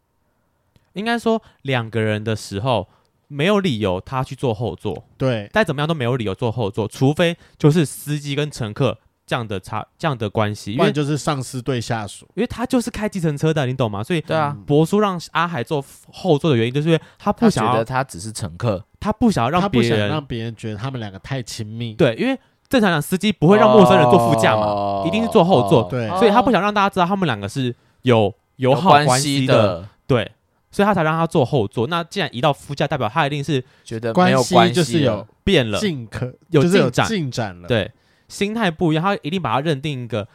[0.97, 2.87] 应该说两个人的时候
[3.27, 5.49] 没有理由他去坐后座，对。
[5.53, 12.25] 再怎么样都没有理由坐后座，除非就是司机跟乘客这样的差这样的关系，因为不然就是上司对下属。
[12.35, 14.01] 因为他就是开计程车的，你懂吗？
[14.01, 21.93] 所以对啊，嗯博叔让阿海坐后座的原因，就是因为他不他觉想要得他只是乘客，他不想要让他不别人想让别人觉得他们两个太亲密。
[21.95, 25.03] 对，因为正常讲司机不会让陌生人坐副驾嘛，哦。
[25.05, 26.07] 一定是坐后座对。
[26.17, 30.31] 所以他不想让大家知道他们两个是有友有好关系系的，对，
[30.69, 31.87] 所以他才让他坐后座。
[31.87, 37.67] 那既然移到副驾，代表他一定是觉得没关有关系系就是有变了，进可有进展进展了。
[37.67, 37.91] 对，
[38.27, 40.27] 心态不一样，他一定把他认定一个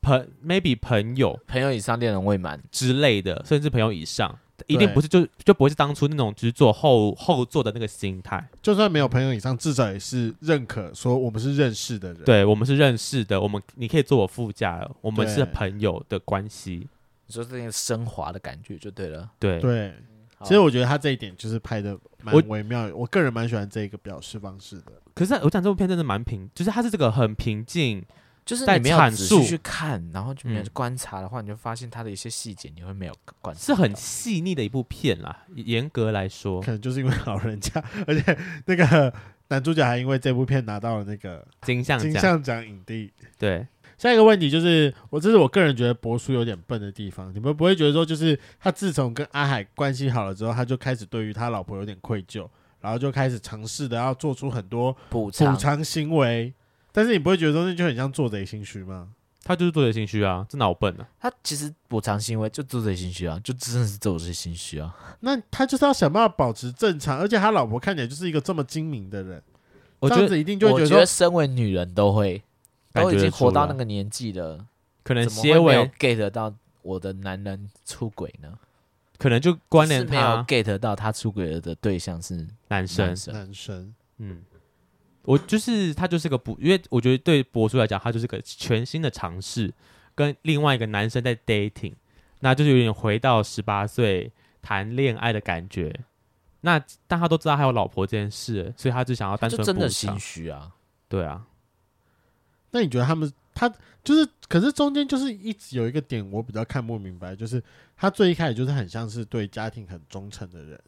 [0.00, 8.48] 朋 maybe 朋友朋友以上恋人未满，之类的，甚至朋友以上，一定不是就就不会是当初那种只是坐后后座的那个心态。
[8.62, 12.24] 就算没有朋友以上，至少也是认可说我们是认识的人。
[12.24, 16.88] 对我们是认识的，我们你可以坐我副驾了，我们是朋友的关系。
[17.30, 19.30] 你说这个升华的感觉就对了。
[19.38, 19.94] 对，对，
[20.42, 24.92] 其实我觉得他这一点就是拍的蛮微妙的，我个人蛮喜欢这个表示方式的。
[25.14, 28.04] 可是我讲这部片真的蛮平，就是它是这个很平静，
[28.44, 35.44] 就是在你没有阐述仔细去看，然后就没有嗯观察的话，你就发现它的一些细节你会没有观察，是很细腻的一部片啦。
[35.54, 39.14] 严格来说可，能就是因为老人家，而且那个
[39.48, 43.12] 男主角还因为这部片拿到了那个金像奖金像奖影帝。
[43.38, 43.66] 对，
[44.00, 47.30] 下一个问题就是，我这是我个人觉得博叔有点笨的地方。
[47.34, 52.48] 你们不会觉得说，就是他自从跟阿海关系好了之后，他就开始对于他老婆有点愧疚，
[52.80, 55.52] 然后就开始尝试的要做出很多补偿。
[55.52, 56.50] 补偿行为。
[56.92, 59.08] 但是你不会觉得说，那就很像做贼心虚吗？
[59.44, 61.06] 他就是做贼心虚啊，真的好笨啊。
[61.20, 64.96] 他其实补偿行为就做贼心虚啊，就真的是做贼心虚啊。
[65.20, 69.42] 那他就是要想办法保持正常，而且他老婆看起来就是一个这么精明的人，
[69.98, 72.42] 我觉得一定就会觉得说，觉得身为女人都会，
[72.92, 74.66] 都已经活到那个年纪了，
[75.02, 78.58] 可能怎么结会没有尾 get 到我的男人出轨呢？
[79.18, 83.94] 可能就关联是没有他 get 到他出轨了的对象是男生男，生。
[84.16, 84.42] 嗯，
[85.22, 89.72] 我就是他就是个不，因为我觉得对博叔来讲，他就是个全新的尝试，
[90.14, 91.94] 跟另外一个男生在 dating，
[92.40, 95.94] 那就是有点回到十八岁谈恋爱的感觉。
[96.62, 100.18] 那但他都知道他有老婆这件事，所以他就想要单纯的心。
[100.18, 100.70] 虚啊！
[101.08, 101.46] 对啊，
[102.70, 103.68] 那你觉得他们他
[104.02, 107.62] 就是，可是中间就是一直有一个点我比较看不明白，就是
[107.96, 110.80] 他最一开始就是很像是对家庭很忠诚的人，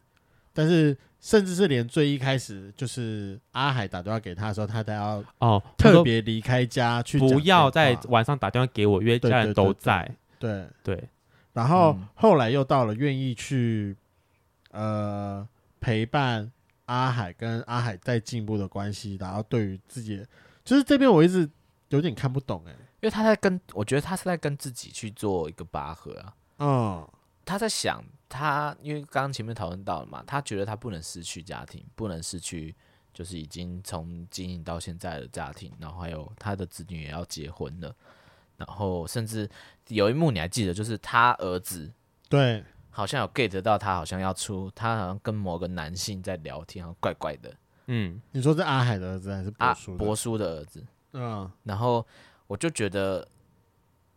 [0.52, 10.16] 但是甚至是连最一开始就是阿海打电话给他的时候，他都要哦，特别离开家去不要在晚上打电话给我，因为对家人对对对都在。
[10.38, 11.08] 对，对，
[11.52, 13.96] 然后嗯后来又到了愿意去
[14.72, 15.46] 呃
[15.80, 16.50] 陪伴
[16.86, 20.26] 阿海跟阿海在进步的关系，然后对于自己的，
[20.64, 21.48] 就是这边我一直
[21.96, 26.34] 有点看不懂哎、因为他在跟，我觉得他是在跟自己去做一个拔河啊。
[26.58, 27.08] 嗯，
[27.44, 32.74] 他在想他，因为刚刚前面讨论到了嘛，他觉得他不能失去家庭，不能失去
[33.12, 37.94] 就是已经从经营到现在的家庭，然后还有他的子女也要结婚了，
[38.56, 39.48] 然后甚至
[39.88, 41.92] 有一幕你还记得，就是他儿子
[42.28, 47.54] 对，好像有 get 到他好像要出，他好像跟某个男性在聊天，好像怪怪的。
[47.86, 49.98] 嗯，你说是阿海的儿子还是博啊叔，的？
[49.98, 52.04] 伯叔的儿子，嗯，然后
[52.46, 53.26] 我就觉得，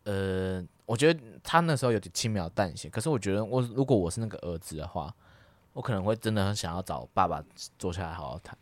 [0.03, 2.89] 呃，我觉得他那时候有点轻描淡写。
[2.89, 5.13] 可是我觉得我如果我是那个儿子的话，
[5.73, 7.43] 我可能会真的很想要找爸爸
[7.77, 8.57] 坐下来好好谈。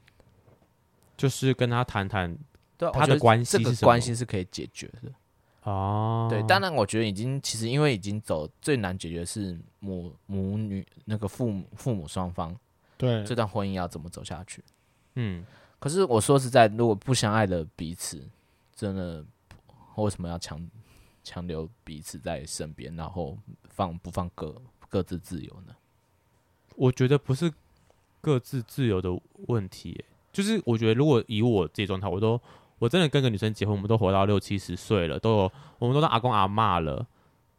[1.16, 2.36] 就是跟他谈谈
[2.78, 5.12] 对啊，他的关系这个是什么关系是可以解决的。
[5.64, 6.28] 哦。
[6.30, 12.54] 对，当然我觉得已经其实因为已经走最难解决的是母母女那个父母父母双方
[12.98, 14.64] 对，这段婚姻要怎么走下去。
[15.16, 15.46] 嗯，
[15.84, 18.26] 可是我说实在，如果不相爱的彼此，
[18.74, 19.22] 真的
[19.96, 20.66] 为什么要强
[21.26, 24.56] 强留彼此在身边，然后放不放各
[24.88, 25.76] 各自自由呢？
[26.78, 27.52] 我觉得不是
[28.22, 29.10] 各自自由的
[29.48, 32.40] 问题耶，就是我觉得如果以我自己状态，我都
[32.80, 37.06] 我真的跟个女生结婚，我们都活到六七十岁了，都有我们都当阿公阿嬷了，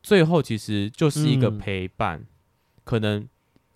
[0.03, 1.59] 最后其实就是一个嗯。
[1.59, 2.25] 陪伴，
[2.85, 3.29] 可能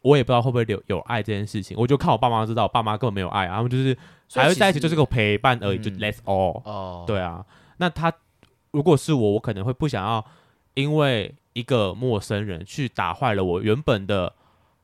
[0.03, 3.97] 我也不知道会不会有有爱这件事情，我就看我爸妈知道，我爸妈根本没有爱啊，他们就是
[4.35, 6.63] 还会在一起就是个陪伴而已，就嗯 Let's all。
[6.65, 7.45] 哦，对啊，
[7.79, 8.13] 那他
[8.71, 10.25] 如果是我，我可能会不想要
[10.75, 14.35] 因为一个陌生人去打坏了我原本的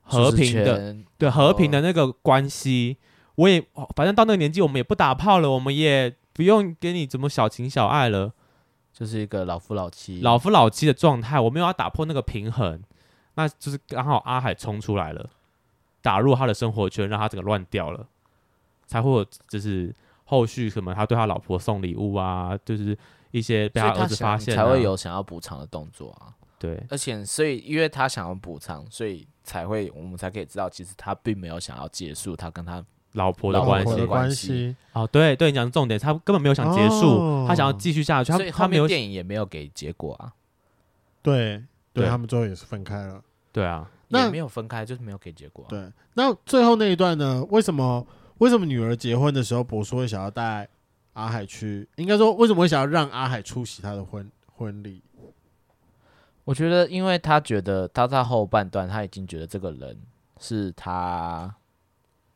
[0.03, 2.97] 和平的的对和平的那个关系。
[3.37, 3.61] 我也
[3.97, 8.33] 反正到那个年纪，我们也不打炮了，我们也不用给你怎么小情小爱了，
[8.93, 12.81] 就是一个老夫老妻，老夫老妻的状态，我没有要打破那个平衡，
[13.35, 15.29] 那就是刚好阿海冲出来了，
[16.03, 18.07] 打入他的生活圈，让他整个乱掉了，
[18.87, 19.95] 才会有就是
[20.25, 22.97] 后续什么他对他老婆送礼物啊，就是
[23.31, 26.35] 一些被他儿子发现、啊、才会有想要补偿的动作啊。
[26.57, 40.33] 对而且，所以因为他想要补偿，所以才会我们才可以知道，其实他并没有想要结束他跟他老婆的关系关关系系，哦，对对，你讲重点，他根本没有想结束，哦他想要继续下去，他所以后面他没有电影也没有给结果啊，
[41.21, 41.63] 对，
[41.95, 43.23] 对对他们最后也是分开了。
[43.51, 45.71] 对啊，那也没有分开，就是没有给结果、啊。
[45.71, 47.43] 对，那最后那一段呢？
[47.51, 48.07] 为什么
[48.39, 50.69] 为什么女儿结婚的时候，博叔会想要带
[51.13, 51.89] 阿海去？
[51.97, 55.03] 应该说，为什么会想要让阿海出席他的婚婚礼？
[56.43, 59.97] 我觉得，因为他觉得他在后半段他已经觉得这个人
[60.39, 61.55] 是他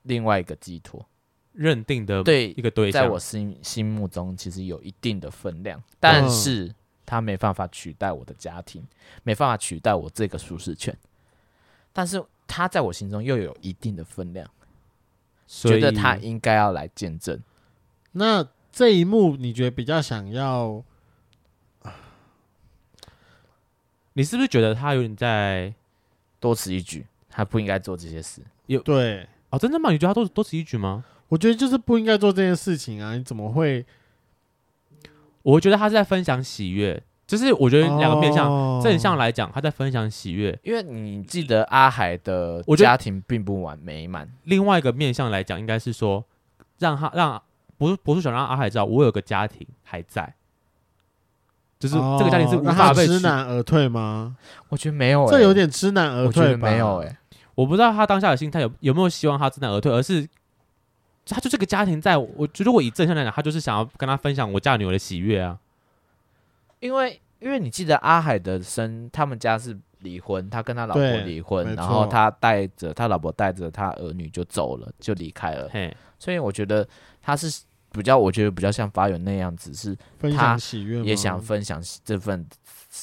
[0.04, 1.04] 另外一个寄托，
[1.52, 6.72] 认定的对一个对象，在我心心目中其实有一定的分量，但是
[7.08, 8.86] 他没办法取代我的家庭，
[9.22, 10.94] 没办法取代我这个舒适圈，
[11.92, 14.46] 但是他在我心中又有一定的分量，
[15.46, 17.42] 觉得他应该要来见证。
[18.12, 20.84] 那这一幕你觉得比较想要？
[24.12, 25.72] 你是不是觉得他有点在？
[26.40, 28.40] 多此一举，他不应该做这些事。
[28.66, 29.90] 有对哦，真的吗？
[29.90, 31.04] 你觉得他多多此一举吗？
[31.26, 33.16] 我觉得就是不应该做这件事情啊！
[33.16, 33.84] 你怎么会？
[35.48, 46.22] 我会觉得他是在分享喜悦，就是我觉得两个面向，哦正向来讲，他在分享喜悦；因为你记得阿海的我觉得家庭并不完美满，另外一个面向来讲，应该是说
[46.78, 47.42] 让他让
[47.78, 50.34] 不是不是想让阿海知道我有个家庭还在，
[51.78, 52.92] 就是这个家庭是无法。
[52.92, 54.36] 知难而退吗？
[54.68, 56.68] 我觉得没有、欸，这有点知难而我觉退吧？
[56.68, 57.18] 得没有、欸，哎，
[57.54, 60.28] 我不知道他当下的心态有有没有希望他知难而退，而是
[61.34, 65.58] 他就这个家庭在，我觉得如果以正向来讲，他就是想要跟他分享我嫁女儿的喜悦啊。
[66.80, 76.86] 因为因为你记得阿海的生，他们家是离婚，他跟他老婆对离婚没，然后错他带着他老婆带着他儿女就走了，就离开了，嘿，所以我觉得
[77.20, 82.46] 他是比较，我觉得比较像发源那样子，是分他享喜悦吗，也想分享这份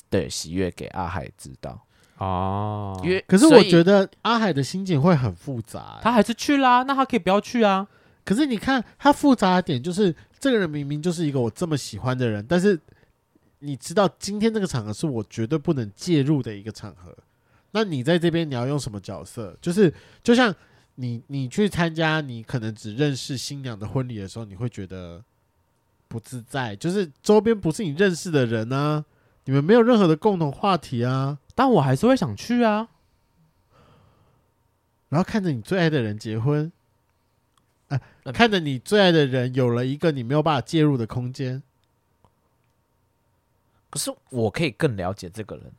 [0.09, 1.79] 的喜悦给阿海知道，
[2.17, 5.99] 哦，因为可是我觉得阿海的心情会很复杂、欸。
[6.01, 7.85] 他还是去啦，那他可以不要去啊。
[8.25, 12.77] 可是你看它复杂的点就是，这个人明明就是一个我这么喜欢的人，但是
[13.59, 17.15] 你知道今天这个场合是我绝对不能介入的一个场合。
[17.71, 19.55] 那你在这边你要用什么角色？
[19.61, 20.53] 就是就像
[20.95, 25.23] 你你去参加你可能只认识新娘的婚礼的时候，你会觉得
[26.07, 29.05] 不自在，就是周边不是你认识的人啊，
[29.43, 32.87] 你们没有任何的共同话题啊，但我还是会想去啊。
[35.09, 36.71] 然后看着你最爱的人结婚。
[38.33, 41.61] 看着你最爱的人有了一个你没有办法介入的空间，
[43.89, 45.71] 可是我可以更了解这个人，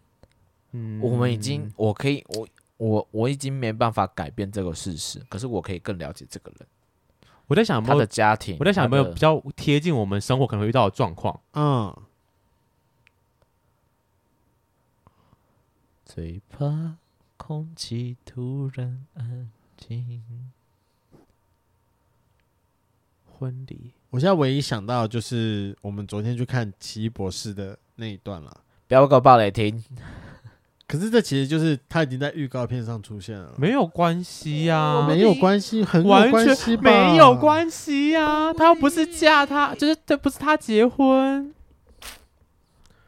[0.73, 6.69] 嗯，我们已经我可以我我我已经没办法改变这个事实，可是我可以更了解这个人，
[7.49, 11.41] 我在想有没有他的家庭，我在想有没有比较贴近我们生活可能会遇到的状况。
[11.55, 11.95] 嗯，
[16.05, 16.97] 最怕
[17.37, 20.23] 空气突然安静。
[23.39, 28.61] 婚礼我现在唯一想到就是我们昨天去看《奇异博士》的那一段了。
[28.89, 29.82] 不要给我爆雷听，
[30.87, 36.82] 可是这其实就是他已经在预告片上出现了，没有关系呀，没有关系，很有完关系全？
[36.84, 38.55] 没有关系呀。
[38.55, 41.53] 他又不是嫁他，就是这不是他结婚，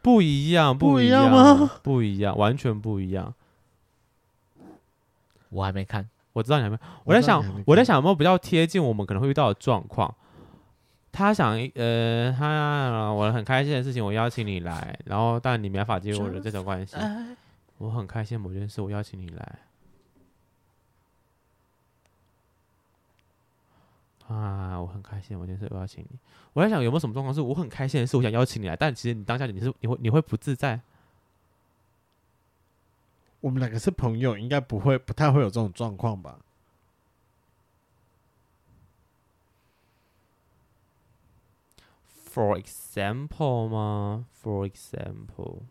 [0.02, 1.70] 不一样，不一一样吗？
[1.82, 3.32] 不一样，完全不一样。
[5.50, 6.08] 我还没看。
[6.38, 10.14] 我知道你还没，我在想我在想有没有比较贴近我们可能会遇到的状况。
[11.10, 16.96] 他想，呃，他我很开心的事情，我邀请你来，然后但你没办法进入我的这种关系。
[17.78, 19.58] 我很开心某件事，我邀请你来。
[24.28, 26.18] 啊，我很开心某件事，我邀请你。
[26.52, 30.78] 我在想有没有什么状况是我很开心的事，我想邀请你来，但其实你当下你是你会你会不自在。
[33.40, 36.40] 我们两个是朋友，应该不会不太会有这种状况吧
[42.30, 45.62] ？For example 吗？For example，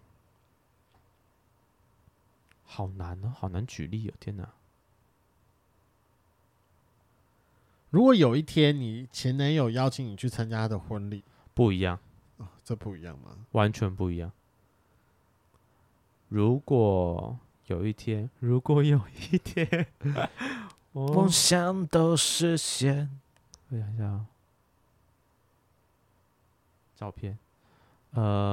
[2.64, 4.54] 好难哦，好难举例哦，天哪！
[7.90, 12.00] 如果有一天你前男友邀请你去参加他的婚礼，不一样，
[12.38, 13.46] 哦，这不一样吗？
[13.52, 14.32] 完全不一样。
[16.28, 19.00] 如果有一天，如果有
[19.32, 19.88] 一天，
[20.94, 23.10] 我梦想都实现。
[23.70, 24.26] 我想一下啊，
[26.96, 27.38] 照片，
[28.12, 28.46] 呃，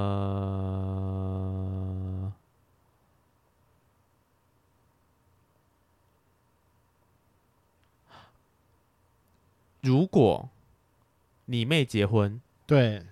[9.81, 10.49] 如果
[11.45, 13.07] 你妹结婚，对。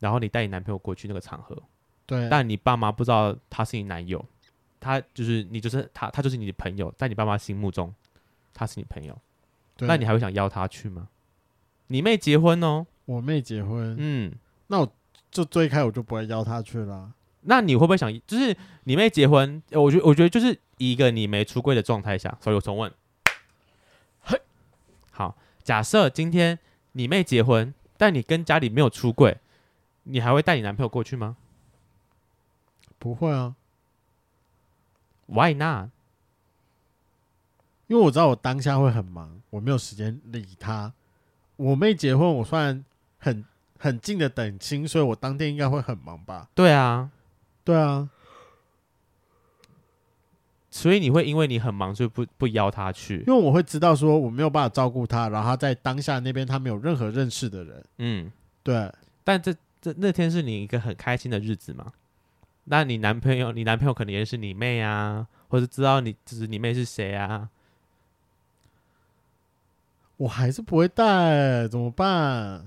[0.00, 1.62] 然后你带你男朋友过去那个场合，
[2.04, 4.22] 对，但你爸妈不知道他是你男友，
[4.84, 7.94] 他就是你就是他，他就是你的朋友，在你爸妈心目中
[8.52, 9.18] 他是你朋友，
[9.78, 11.08] 那你还会想邀他去吗？
[11.86, 14.34] 你妹结婚哦，我妹结婚，嗯，
[14.66, 14.92] 那我
[15.30, 17.14] 就最开我就不会邀他去了。
[17.46, 18.54] 那你会不会想，就是
[18.84, 19.62] 你妹结婚？
[19.70, 22.92] 呃我觉得我觉得就是一个你没出柜的状态下，所以我重问，
[24.20, 24.38] 嘿，
[25.12, 26.58] 好，假设今天
[26.92, 29.38] 你妹结婚，但你跟家里没有出柜，
[30.02, 31.38] 你还会带你男朋友过去吗？
[32.98, 33.54] 不会啊，
[35.26, 35.90] ？Why not？
[37.86, 40.92] 因为我知道我当下会很忙，我没有时间理他。
[41.56, 42.84] 我妹结婚，我算
[43.18, 43.44] 很
[43.78, 46.48] 很近的等亲，所以我当天应该会很忙吧？
[46.54, 47.10] 对啊，
[47.62, 48.08] 对啊，
[50.70, 53.34] 所以你会因为你很忙，所以不不邀他去因。
[53.34, 57.84] 为我会知道说我没有办法照顾他，然后他在当下那边他没有任何认识的人。
[57.98, 58.90] 嗯，对，
[59.22, 61.92] 但这这那天是你一个很开心的日子嘛？
[62.64, 67.48] 那你男朋友，你男朋友可能也是你妹啊，或者知道你就是你妹是谁啊？
[70.16, 72.64] 我还是不会带，怎么办？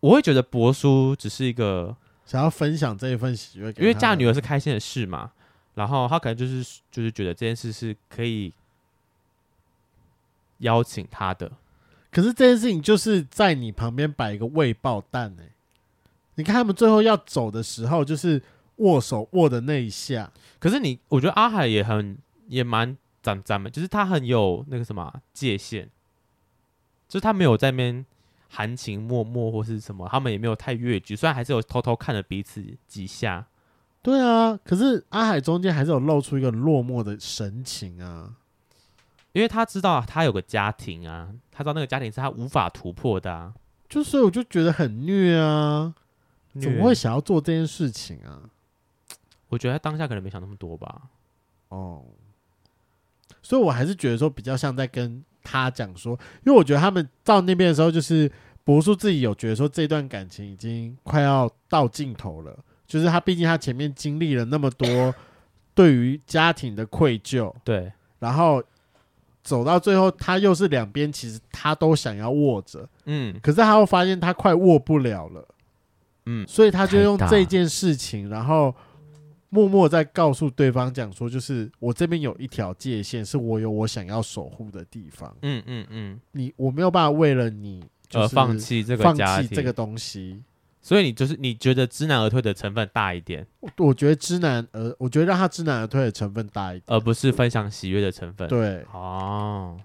[0.00, 1.96] 我会觉得伯叔只是一个
[2.26, 5.32] 想要分享这一份喜悦，因为嫁女儿是开心的事嘛，
[5.74, 8.52] 然后他可能就是就是觉得这件事是可以
[10.58, 11.50] 邀请他的。
[12.10, 15.52] 可是这件事情就是在你旁边摆一个未爆弹呢、欸。
[16.34, 18.40] 你看他们最后要走的时候，就是
[18.78, 20.32] 握手握的那一下。
[20.58, 22.18] 可是你，我觉得阿海也很
[22.48, 25.88] 也蛮咱咱们，就是他很有那个什么界限，
[27.08, 28.04] 就是他没有在那边
[28.48, 33.46] 含情脉脉或是什么，他们也没有太越矩，虽然还是有偷偷看了彼此几下。
[34.00, 38.34] 对啊，可是阿海中间还是有露出一个落寞的神情啊。
[39.32, 43.52] 因为他知道他有个家庭啊，他知道那个家庭是他无法突破的啊，
[43.88, 45.94] 就所以我就觉得很虐啊，
[46.54, 48.48] 虐怎么会想要做这件事情啊？
[49.48, 51.02] 我觉得他当下可能没想那么多吧。
[51.68, 52.04] 哦，
[53.42, 56.12] 所以我还是觉得说比较像在跟他讲说，
[56.46, 58.30] 因为我觉得他们到那边的时候，就是
[58.64, 65.14] 博叔自己有觉得说这段感情已经快要到尽头了，就是他毕竟他前面经历了那么多
[65.74, 68.62] 对于家庭的愧疚，对，然后。
[69.40, 75.48] 走到最后，他又是两边，其实他都想要握着，嗯，可是他又发现他快握不了了，
[76.26, 78.74] 嗯，所以他就用这件事情，然后
[79.50, 90.42] 默默在告诉对方讲说，就是我这边有一条界限，是我有我想要守护的地方，嗯嗯嗯，你我没有办法为了你而放弃这个放弃这个东西。
[90.80, 93.46] 所以你就是你觉得知难而退的成分大一点？
[93.76, 98.48] 我觉得知难而我觉得让他知难而退的成分大一点，而不是分享喜悦的成分。
[98.48, 99.78] 对，哦，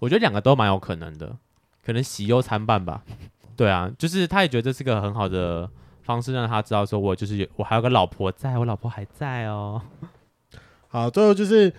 [0.00, 1.36] 我觉得两个都蛮有可能的，
[1.84, 3.04] 可能喜忧参半吧。
[3.56, 5.70] 对啊，就是他也觉得这是个很好的
[6.02, 9.80] 方式，让他知道说我就是有我还有个老婆在，我老婆还在哦。
[10.88, 11.72] 好，最后就是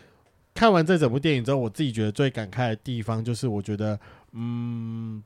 [0.54, 4.00] 看完这整部电影之后，我自己觉得最感慨的地方就是，我觉得，
[4.32, 5.24] 嗯，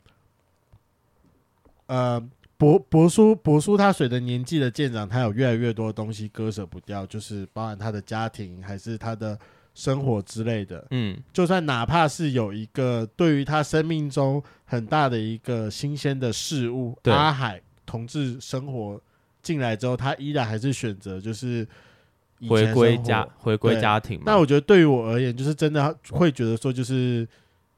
[1.85, 2.29] 呃。
[2.59, 9.37] 柏柏叔博叔，他随着年纪的渐长，他有越来越多的东西割舍不掉，就是包含他的家庭，还是他的
[9.75, 10.83] 生活之类的。
[10.89, 19.01] 嗯，就算哪怕是有一个对于他生命中很大的一个新鲜的事物，对阿海同志生活
[19.41, 21.67] 进来之后，他依然还是选择就是
[22.47, 24.21] 回归家，回归家庭。
[24.23, 27.27] 那我觉得对于我而言，就是真的会觉得说，就是。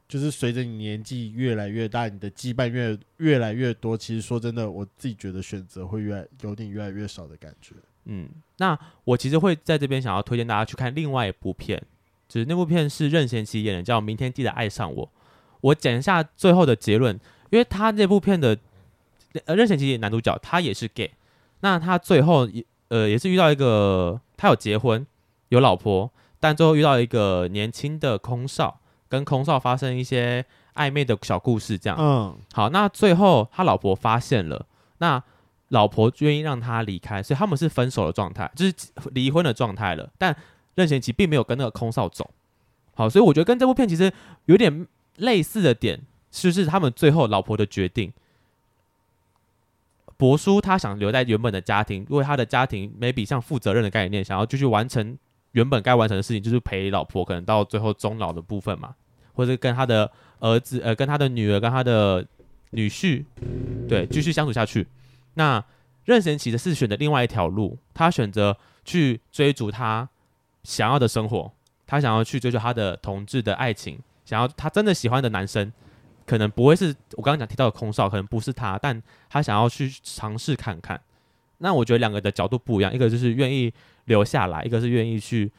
[0.09, 3.95] 就是随着你年纪越来越大，你的羁绊越越来越多。
[3.95, 7.75] 其实说真的，我自己觉得选择会越来有点越来越少的感觉。
[8.05, 11.79] 嗯，那我其实会在这边想要推荐大家去看另外一部片，
[12.27, 15.05] 就是那部片是任贤齐演的，叫《明天记得爱上我》。
[15.61, 17.13] 我讲一下最后的结论，
[17.51, 18.57] 因为他那部片的
[19.45, 21.11] 呃任贤齐男主角，他也是 gay。
[21.61, 25.05] 那他最后也呃也是遇到一个，他有结婚
[25.49, 28.79] 有老婆，但最后遇到一个年轻的空少。
[29.11, 31.97] 跟空少发生一些暧昧的小故事，这样。
[31.99, 34.67] 嗯，好，那最后他老婆发现了，
[34.99, 35.23] 那
[35.69, 38.73] 老婆愿意让他离开，所以他们是分手的状态，就是
[39.09, 40.07] 离婚的状态了。
[40.19, 40.35] 但
[40.75, 42.29] 任贤齐并没有跟那个空少走。
[42.93, 44.13] 好，所以我觉得跟这部片其实
[44.45, 45.99] 有点类似的点，
[46.29, 48.13] 就是他们最后老婆的决定。
[50.19, 55.17] 伯叔他想留在原本的家庭，因为他的家庭 maybe 像负责任的概念，想要继续完成。
[55.53, 58.93] 原本该完成的事情就是陪老婆，可能到最后终老的部分嘛，
[59.33, 62.23] 或者跟他的儿子、呃，跟他的女儿、跟他的
[62.71, 63.23] 女婿，
[63.87, 64.85] 对，继续相处下去。
[65.35, 65.63] 那
[66.03, 70.07] 任贤齐的是选择另外一条路，他选择去追逐他
[70.63, 71.51] 想要的生活，
[71.87, 75.71] 他想要去追求他的同志的爱情，想要他真的喜欢的男生，
[76.29, 81.01] 可能不会是我刚刚讲提到的空少，可能不是他，但他想要去尝试看看。
[81.57, 83.73] 那我觉得两个的角度不一样，一个就是愿意。
[84.05, 85.51] 留下来，一个是愿意去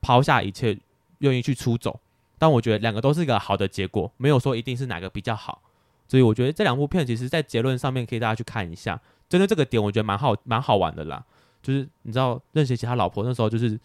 [0.00, 0.76] 抛下一切，
[1.18, 2.00] 愿意去出走。
[2.40, 5.62] 但我觉得两个都是一个好的结果，没有说一定是哪个比较好。
[6.08, 9.00] 所以我觉得这两部片其实，在结论上面可以大家去看一下。
[9.28, 11.24] 针对这个点，我觉得蛮好，蛮好玩的啦。
[11.62, 13.78] 就是你知道，任贤齐他老婆那时候就是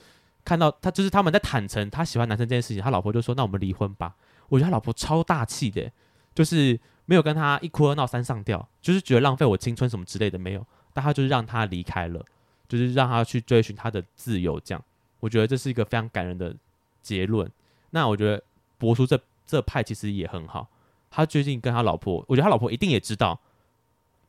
[0.44, 4.16] 看到他，就是他们在坦诚他喜欢男生这件事情，他老婆就说：“那我们离婚吧。”
[4.50, 5.92] 我觉得他老婆超大气的，
[6.40, 12.26] 就是没有跟他一哭二闹三上吊，就是觉得浪费我青春什么之类的没有，但他就是让他离开了。
[12.70, 14.86] 就是让他去追寻他的自由，这样，
[15.20, 16.56] 我觉得这是一个非常感人的
[17.02, 17.52] 结论。
[17.90, 18.44] 那我觉得
[18.78, 20.68] 博叔这这派其实也很好。
[21.10, 23.40] 他最近跟他老婆，我觉得他老婆一定也知道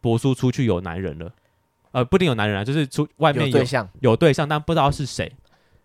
[0.00, 1.30] 博叔出去有男人了，
[1.92, 5.30] 呃，不一定有男人啊，就是出外面有，有对象，有对象，但不知道是谁，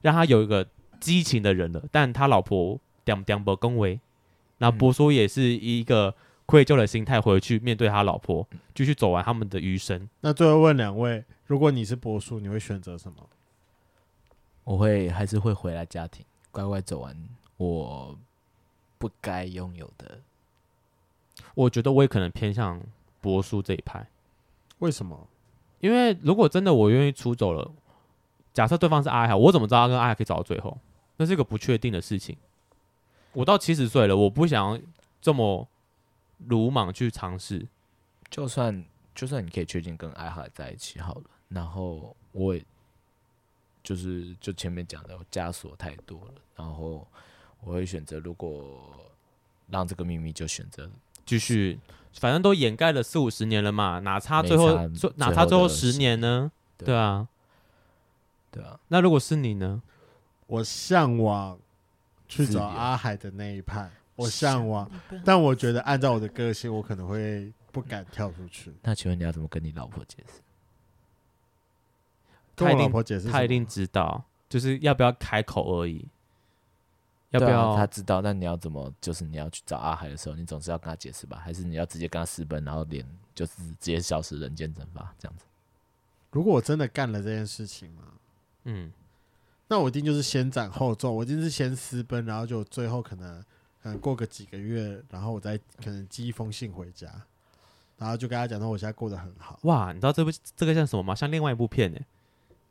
[0.02, 0.66] 让他有一个
[1.02, 1.84] 激情的人了。
[1.92, 4.00] 但他老婆点点不恭维，
[4.58, 6.14] 那波叔也是一个
[6.46, 10.10] 愧疚的心态回去面对他老婆，继续走完他们的余生。
[10.22, 11.24] 那最后问两位。
[11.48, 13.18] 如果你是柏叔，你会选择什么？
[14.64, 17.16] 我会还是会回来家庭，乖乖走完
[17.58, 18.18] 我
[18.98, 20.20] 不该拥有的。
[21.54, 22.82] 我觉得我也可能偏向
[23.22, 24.08] 柏叔这一派，
[24.80, 25.28] 为什么？
[25.82, 27.72] 因为如果真的我愿意出走了，
[28.52, 30.76] 假设对方是阿海，我怎么知道他跟阿海可以走到最后？
[31.18, 32.36] 那是一个不确定的事情。
[33.36, 34.82] 我到七十岁了，我不想要
[35.22, 35.68] 这么
[36.48, 37.68] 鲁莽去尝试。
[38.30, 38.84] 就算
[39.14, 42.66] 就算你可以确定跟艾海在一起好了，然后我也
[43.84, 47.08] 就是就前面讲的枷锁太多了，然后
[47.62, 48.96] 我会选择如果
[49.70, 50.90] 让这个秘密就选择
[51.26, 51.80] 继续，
[52.14, 54.76] 反正都掩盖了四五十年了嘛，哪差最后
[55.16, 56.52] 哪差最后十年呢？
[56.78, 57.28] 对，对啊，
[58.52, 58.80] 对啊。
[58.88, 59.82] 那如果是你呢？
[60.48, 61.58] 我向往
[62.36, 64.90] 去找阿海的那一派，我向往，
[65.24, 68.74] 但我觉得按照我的个性，我可能会不敢跳出去。
[68.84, 70.42] 那请问你要怎么跟你老婆解释？
[72.56, 76.08] 跟我老婆解释，她一定知道，就是要不要开口而已。
[77.32, 77.76] 要不要？
[77.76, 78.94] 他知道，那你要怎么？
[79.02, 81.38] 就是你要去找阿海的时候，你总是要跟他解释吧？
[81.44, 85.44] 还是你要直接跟他私奔，然后脸就是直接消失，人间蒸发这样子？
[86.32, 88.04] 如果我真的干了这件事情嘛，
[88.64, 88.92] 嗯。
[89.68, 93.44] 那我一定就是先斩后奏，我一定是先私奔，然后就最后可能，
[93.82, 97.10] 可能过个几个月，然后我再可能寄一封信回家，
[97.98, 99.58] 然后就跟他讲说我现在过得很好。
[99.64, 101.16] 哇，你知道这部这个像什么吗？
[101.16, 102.00] 像另外一部片呢？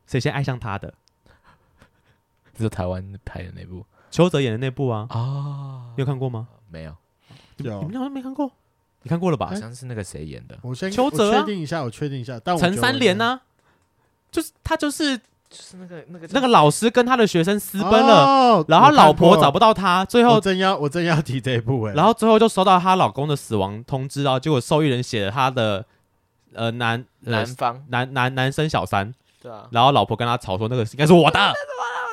[0.07, 0.95] 谁先爱上他的？
[2.55, 5.09] 这是台湾拍的那部，邱泽演的那部啊？
[5.11, 6.47] 啊，你有看过吗？
[6.71, 6.97] 没有，
[7.57, 8.49] 有，你们好像没看过？
[9.03, 9.47] 你看过了吧？
[9.47, 10.57] 好像是那个谁演的？
[10.63, 12.39] 我先邱泽确定一下，我确定一下。
[12.39, 13.41] 但陈三连呢？
[14.31, 15.21] 就是他就是。
[15.57, 25.87] 就是那个那个那个老师跟他的学生私奔了，哦、然后老婆找不到他，最后我正要我真要提这一部，然后最后就收到她老公的死亡通知，啊结果受益人写了他的
[26.55, 27.85] 呃男男方。
[27.89, 31.53] 男男男生小三，对啊，然后老婆跟他吵说那个应该是我的，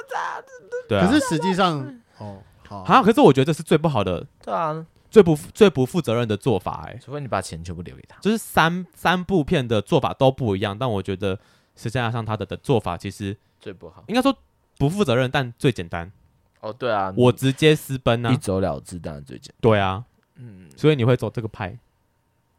[0.87, 1.79] 对啊，可是实际上
[2.19, 2.37] 哦
[2.67, 11.39] 好，好，可是我觉得这是最不好的，对啊，最不最不负责任的做法，哎，除非你把钱全部留给他，就是三三部片的做法都不一样，但我觉得。
[11.75, 14.35] 实际上，他的的做法其实最不好，应该说
[14.77, 16.11] 不负责任，但最简单。
[16.59, 19.57] 哦，对啊，我直接私奔啊，一走了之，当然最简单。
[19.61, 20.05] 对啊，
[20.35, 21.77] 嗯，所以你会走这个派？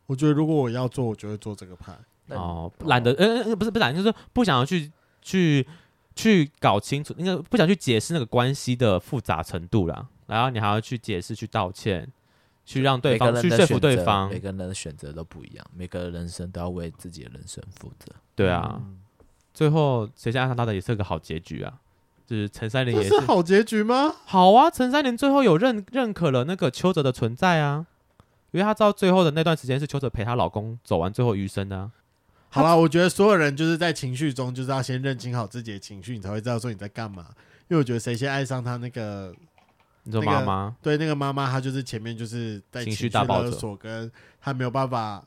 [0.06, 1.96] 我觉得如果我要做，我就会做这个派。
[2.28, 4.90] 哦，懒得，呃、欸，不是不是懒，就是不想要去
[5.20, 5.66] 去
[6.16, 10.08] 去搞清楚，应该不想去解释那个关系的复杂程度啦。
[10.26, 12.10] 然后你还要去解释、去道歉、
[12.64, 14.28] 去让对方去说服对方。
[14.30, 18.12] 每个人的选择都不一样，每个人生都要为自己的人生负责。
[18.34, 18.80] 对啊。
[18.82, 18.98] 嗯
[19.54, 21.74] 最后谁先爱上他的也是个好结局啊，
[22.26, 24.14] 就是陈三林也是，是好结局吗？
[24.24, 27.86] 好啊，陈三林最后有认认可了那个邱泽的存在啊，
[28.50, 31.90] 因为他知道最后的那段时间是邱泽陪她老公走完最后余生的啊。
[32.48, 37.26] 好啦，我觉得所有人就是在情绪中，就是要先认清好自己的情绪，你才会知道说你在干嘛。
[37.68, 39.34] 因为我觉得谁先爱上他那个，
[40.04, 45.24] 你说妈妈、那个、对那个妈妈，她就是前面就是在情绪大勒索，跟她没有办法。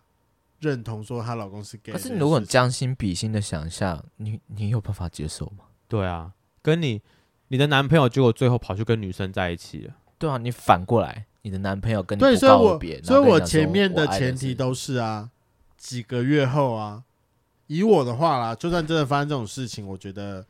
[0.60, 5.66] 认同说她老公是 gay，可是如果你将心比心的想一下，你你有办法接受吗？
[5.88, 7.02] 对啊，跟你
[7.50, 9.94] 你的男朋友结果最后跑去跟女生在一起了。
[10.18, 15.30] 对啊，你反过来，你的男朋友跟你对，所以我所以我前面的前提都是啊，
[15.78, 17.04] 几个月后啊，
[17.68, 20.46] 以我的话啦，就算真的发生这种事情，我觉得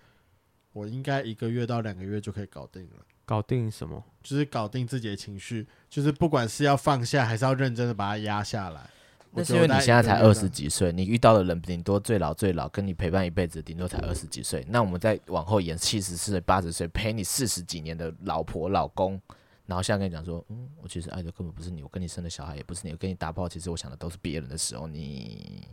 [0.72, 3.03] 我应该一个月到两个月就可以搞定了。
[3.26, 4.03] 搞定什么？
[4.22, 8.88] 就是搞定自己的情绪，就是不管是要放下还是要认真的把它压下来。
[9.36, 14.66] 那是因为你现在才二十几岁，你遇到的人顶多最老最老，跟你陪伴一辈子顶多才二十几岁。
[14.70, 19.20] 那我们再往后延七十岁、八十岁，陪你四十几年的老婆老公，
[19.66, 25.68] 然后现在跟你讲说，嗯，我其实爱的根本不是你，我跟你生的小孩也不是你，我跟你打炮，其实我想的都是别人的时候，你，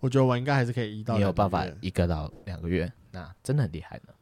[0.00, 4.12] 我觉得我应该还是可以一到你有办法一个到两个月，那真的很厉害呢。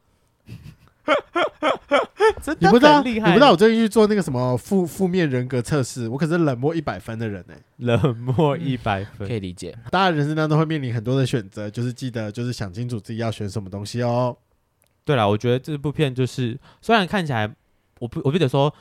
[2.59, 7.61] 你不知道，你不知道我最近去做那个什么负负面人格测试，我可是冷漠一百分的人呢、欸。
[7.77, 9.77] 冷漠一百分、嗯，可以理解。
[9.89, 14.35] 大家人生当中会面临很多的选择，就是记得就是想清楚自己要选什么东西哦。
[15.05, 17.49] 对了，我觉得这部片就是虽然看起来
[17.99, 18.73] 我不我不得说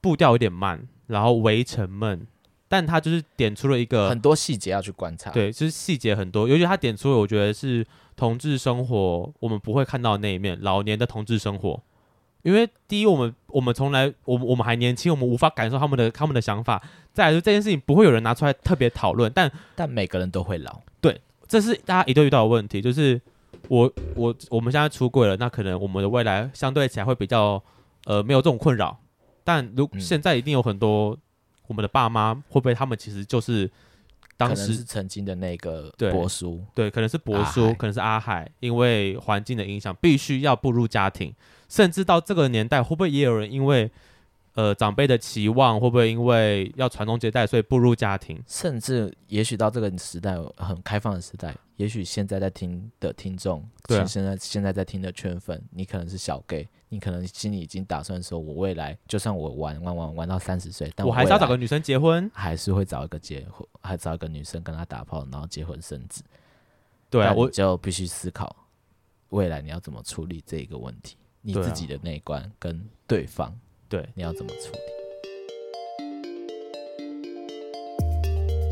[0.00, 2.26] 步调有点慢，然后围城闷，
[2.68, 5.30] 但他就是点出了一个很多细节要去观察。
[5.30, 7.86] 对，就是细节很多，尤其他点出了我觉得是
[8.16, 11.82] 同志生活我们不会看到的那一面，老年的同志生活。
[12.42, 16.82] 因为第一，我们我们从来，我们我们还年轻，我们无法感受他们的他们的想法。
[17.12, 20.80] 再来说这件事情不会有人拿出来特别讨论，但但每个人都会老。
[21.00, 22.82] 对，这是大家一定遇到的问题。
[22.82, 23.18] 就是
[23.68, 27.62] 我我我们现在出柜了，那可能我们的未来相对起来会比较
[28.04, 28.98] 呃没有这种困扰。
[29.42, 31.16] 但如现在一定有很多
[31.66, 33.70] 我们的爸妈会不会他们其实就是
[34.36, 41.32] 当时是曾经的那个伯叔，对，可能是伯叔，可能是阿海，因为环境的影响，必须要步入家庭。
[41.68, 43.90] 甚至到这个年代，会不会也有人因为
[44.54, 48.40] 呃长辈的期望，会不会因为要传宗接代，所以步入家庭？
[48.46, 66.22] 甚至也许到这个时代很开放的时代，也许现在在听的听众，对啊，现在现在在听的圈粉，你可能是小 gay，你可能心里已经打算说，我未来就算我玩玩玩玩到三十岁，但我，我还是要找个女生结婚，还是会找一个结婚，还找一个女生跟他打炮，然后结婚生子。
[67.10, 68.54] 对啊，我就必须思考
[69.30, 73.52] 未来你要怎么处理这个问题，你自己的那一关跟对方，
[73.88, 75.03] 对，你要怎么处理？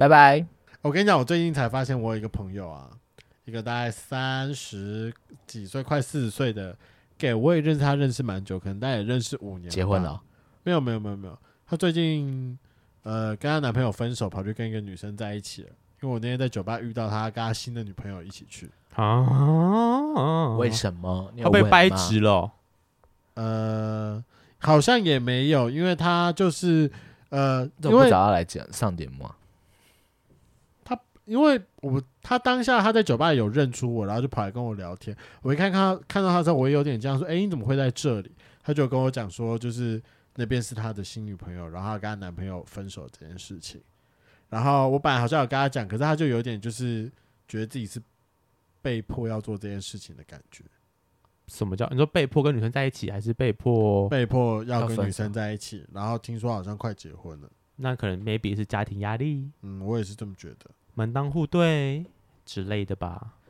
[0.00, 0.46] 拜拜！
[0.80, 2.88] 我跟你讲，我最近才发现，我有一个朋友啊，
[3.44, 5.12] 一个大概三十
[5.46, 6.74] 几岁、快四十岁的
[7.18, 9.68] gay，我也认识他，认识蛮久，可能大概也认识五年。
[9.68, 10.18] 结婚了？
[10.62, 11.38] 没有，没有，没有，没有。
[11.66, 12.58] 他最近
[13.02, 15.68] 呃跟他男朋友分手，跑去跟一个女生在一起了。
[16.00, 18.70] 因为我那天在酒吧遇到他，跟他新的女朋友一起去。
[18.94, 20.56] 啊？
[20.56, 21.30] 为什么？
[21.42, 22.50] 他被掰直了哦？
[23.34, 24.24] 呃，
[24.56, 26.90] 好像也没有，因为他就是
[27.28, 29.36] 呃，怎么不找他来讲上节目啊？
[31.30, 35.16] 因为我他当下他在酒吧有认出我，然后就跑来跟我聊天。
[35.42, 40.02] 我一看看他看到他之后，我也有点这样说：“哎，你怎么会在这里？”他就跟我讲说，就是
[40.34, 43.80] 那边是他的新女朋友，然后他跟他男朋友分手这件事情。
[44.48, 47.08] 然后我本来好像有跟他讲，可是他就有点就是
[47.46, 48.02] 觉得自己是
[48.82, 50.64] 被迫要做这件事情的感觉。
[51.46, 55.86] 什么叫你说被迫跟女生在一起，还是被迫被迫要跟女生在一起？
[55.92, 59.48] 然后听说好像快结婚了，那可能 maybe 是家庭压力。
[59.62, 60.70] 嗯，我也是这么觉得。
[60.94, 62.06] 门当户对
[62.44, 63.34] 之类的吧。